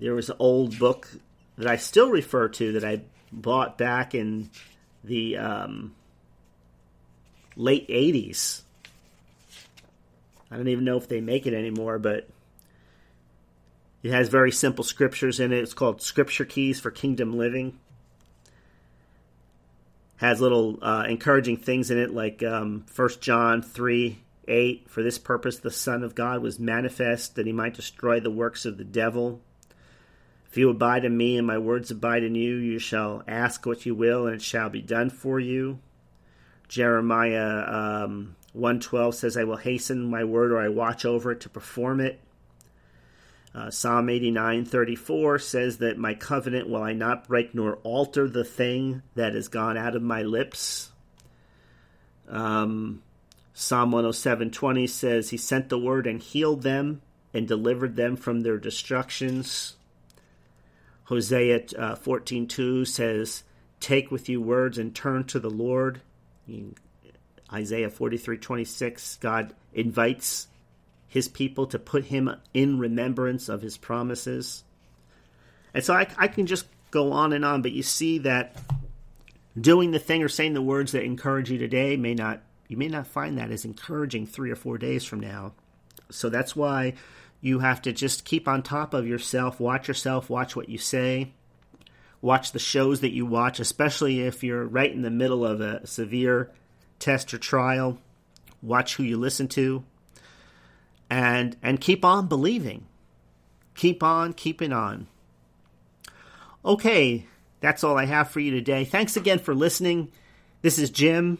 There 0.00 0.14
was 0.14 0.30
an 0.30 0.36
old 0.38 0.78
book 0.78 1.08
that 1.58 1.66
I 1.66 1.76
still 1.76 2.10
refer 2.10 2.48
to 2.48 2.72
that 2.72 2.84
I 2.84 3.02
bought 3.30 3.78
back 3.78 4.14
in 4.14 4.50
the 5.04 5.36
um, 5.36 5.94
late 7.56 7.88
80s. 7.88 8.62
I 10.50 10.56
don't 10.56 10.68
even 10.68 10.84
know 10.84 10.96
if 10.96 11.08
they 11.08 11.20
make 11.20 11.46
it 11.46 11.54
anymore, 11.54 11.98
but 11.98 12.28
it 14.02 14.10
has 14.10 14.28
very 14.28 14.52
simple 14.52 14.84
scriptures 14.84 15.40
in 15.40 15.52
it. 15.52 15.58
It's 15.58 15.74
called 15.74 16.02
Scripture 16.02 16.44
Keys 16.44 16.80
for 16.80 16.90
Kingdom 16.90 17.36
Living. 17.36 17.78
Has 20.16 20.40
little 20.40 20.78
uh, 20.82 21.04
encouraging 21.08 21.58
things 21.58 21.90
in 21.90 21.98
it, 21.98 22.12
like 22.12 22.42
um, 22.42 22.86
1 22.94 23.08
John 23.20 23.62
3 23.62 24.18
8. 24.48 24.88
For 24.88 25.02
this 25.02 25.18
purpose, 25.18 25.58
the 25.58 25.70
Son 25.70 26.02
of 26.02 26.14
God 26.14 26.40
was 26.40 26.58
manifest, 26.58 27.34
that 27.34 27.46
he 27.46 27.52
might 27.52 27.74
destroy 27.74 28.20
the 28.20 28.30
works 28.30 28.64
of 28.64 28.78
the 28.78 28.84
devil. 28.84 29.40
If 30.48 30.56
you 30.56 30.70
abide 30.70 31.04
in 31.04 31.16
me 31.16 31.36
and 31.36 31.46
my 31.46 31.58
words 31.58 31.90
abide 31.90 32.22
in 32.22 32.34
you, 32.34 32.54
you 32.54 32.78
shall 32.78 33.22
ask 33.26 33.66
what 33.66 33.84
you 33.84 33.94
will, 33.94 34.26
and 34.26 34.36
it 34.36 34.42
shall 34.42 34.70
be 34.70 34.80
done 34.80 35.10
for 35.10 35.38
you. 35.38 35.80
Jeremiah 36.68 38.04
um, 38.04 38.36
112 38.52 39.14
says, 39.14 39.36
I 39.36 39.44
will 39.44 39.58
hasten 39.58 40.08
my 40.08 40.24
word 40.24 40.52
or 40.52 40.58
I 40.58 40.68
watch 40.68 41.04
over 41.04 41.32
it 41.32 41.40
to 41.40 41.48
perform 41.48 42.00
it. 42.00 42.20
Uh, 43.56 43.70
Psalm 43.70 44.08
89:34 44.08 45.40
says 45.40 45.78
that 45.78 45.96
my 45.96 46.12
covenant 46.12 46.68
will 46.68 46.82
I 46.82 46.92
not 46.92 47.26
break 47.26 47.54
nor 47.54 47.76
alter 47.76 48.28
the 48.28 48.44
thing 48.44 49.00
that 49.14 49.34
has 49.34 49.48
gone 49.48 49.78
out 49.78 49.96
of 49.96 50.02
my 50.02 50.22
lips. 50.22 50.92
Um, 52.28 53.02
Psalm 53.54 53.92
107:20 53.92 54.86
says 54.86 55.30
he 55.30 55.38
sent 55.38 55.70
the 55.70 55.78
word 55.78 56.06
and 56.06 56.20
healed 56.20 56.64
them 56.64 57.00
and 57.32 57.48
delivered 57.48 57.96
them 57.96 58.14
from 58.14 58.42
their 58.42 58.58
destructions. 58.58 59.76
Hosea 61.04 61.60
14:2 61.96 62.82
uh, 62.82 62.84
says, 62.84 63.42
"Take 63.80 64.10
with 64.10 64.28
you 64.28 64.42
words 64.42 64.76
and 64.76 64.94
turn 64.94 65.24
to 65.24 65.40
the 65.40 65.48
Lord." 65.48 66.02
Isaiah 67.50 67.88
43:26, 67.88 69.16
God 69.16 69.54
invites 69.72 70.48
his 71.08 71.28
people 71.28 71.66
to 71.68 71.78
put 71.78 72.06
him 72.06 72.34
in 72.52 72.78
remembrance 72.78 73.48
of 73.48 73.62
his 73.62 73.76
promises. 73.76 74.64
And 75.72 75.84
so 75.84 75.94
I, 75.94 76.06
I 76.18 76.28
can 76.28 76.46
just 76.46 76.66
go 76.90 77.12
on 77.12 77.32
and 77.32 77.44
on, 77.44 77.62
but 77.62 77.72
you 77.72 77.82
see 77.82 78.18
that 78.18 78.56
doing 79.58 79.90
the 79.90 79.98
thing 79.98 80.22
or 80.22 80.28
saying 80.28 80.54
the 80.54 80.62
words 80.62 80.92
that 80.92 81.04
encourage 81.04 81.50
you 81.50 81.58
today 81.58 81.96
may 81.96 82.14
not 82.14 82.42
you 82.68 82.76
may 82.76 82.88
not 82.88 83.06
find 83.06 83.38
that 83.38 83.52
as 83.52 83.64
encouraging 83.64 84.26
3 84.26 84.50
or 84.50 84.56
4 84.56 84.76
days 84.76 85.04
from 85.04 85.20
now. 85.20 85.52
So 86.10 86.28
that's 86.28 86.56
why 86.56 86.94
you 87.40 87.60
have 87.60 87.80
to 87.82 87.92
just 87.92 88.24
keep 88.24 88.48
on 88.48 88.64
top 88.64 88.92
of 88.92 89.06
yourself, 89.06 89.60
watch 89.60 89.86
yourself, 89.86 90.28
watch 90.28 90.56
what 90.56 90.68
you 90.68 90.76
say, 90.76 91.30
watch 92.20 92.50
the 92.50 92.58
shows 92.58 93.02
that 93.02 93.12
you 93.12 93.24
watch, 93.24 93.60
especially 93.60 94.22
if 94.22 94.42
you're 94.42 94.64
right 94.64 94.90
in 94.90 95.02
the 95.02 95.10
middle 95.10 95.46
of 95.46 95.60
a 95.60 95.86
severe 95.86 96.50
test 96.98 97.32
or 97.32 97.38
trial. 97.38 97.98
Watch 98.62 98.96
who 98.96 99.04
you 99.04 99.16
listen 99.16 99.46
to 99.48 99.84
and 101.10 101.56
and 101.62 101.80
keep 101.80 102.04
on 102.04 102.26
believing. 102.26 102.86
Keep 103.74 104.02
on 104.02 104.32
keeping 104.32 104.72
on. 104.72 105.06
Okay, 106.64 107.26
that's 107.60 107.84
all 107.84 107.96
I 107.96 108.06
have 108.06 108.30
for 108.30 108.40
you 108.40 108.50
today. 108.50 108.84
Thanks 108.84 109.16
again 109.16 109.38
for 109.38 109.54
listening. 109.54 110.10
This 110.62 110.78
is 110.78 110.90
Jim. 110.90 111.38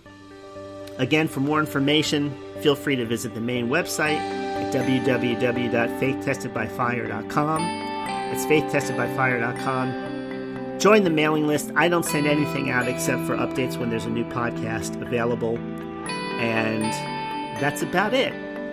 Again, 0.99 1.29
for 1.29 1.41
more 1.41 1.61
information, 1.61 2.35
feel 2.61 2.75
free 2.75 2.97
to 2.97 3.05
visit 3.05 3.35
the 3.35 3.41
main 3.41 3.69
website 3.69 4.17
at 4.17 4.73
www.faithtestedbyfire.com. 4.73 7.63
It's 8.33 8.47
faithtestedbyfire.com. 8.47 10.79
Join 10.79 11.05
the 11.05 11.11
mailing 11.11 11.47
list. 11.47 11.71
I 11.75 11.89
don't 11.89 12.05
send 12.05 12.27
anything 12.27 12.71
out 12.71 12.89
except 12.89 13.27
for 13.27 13.37
updates 13.37 13.79
when 13.79 13.89
there's 13.91 14.05
a 14.05 14.11
new 14.11 14.25
podcast 14.25 15.01
available. 15.01 15.57
And 16.39 16.85
that's 17.61 17.83
about 17.83 18.15
it. 18.15 18.35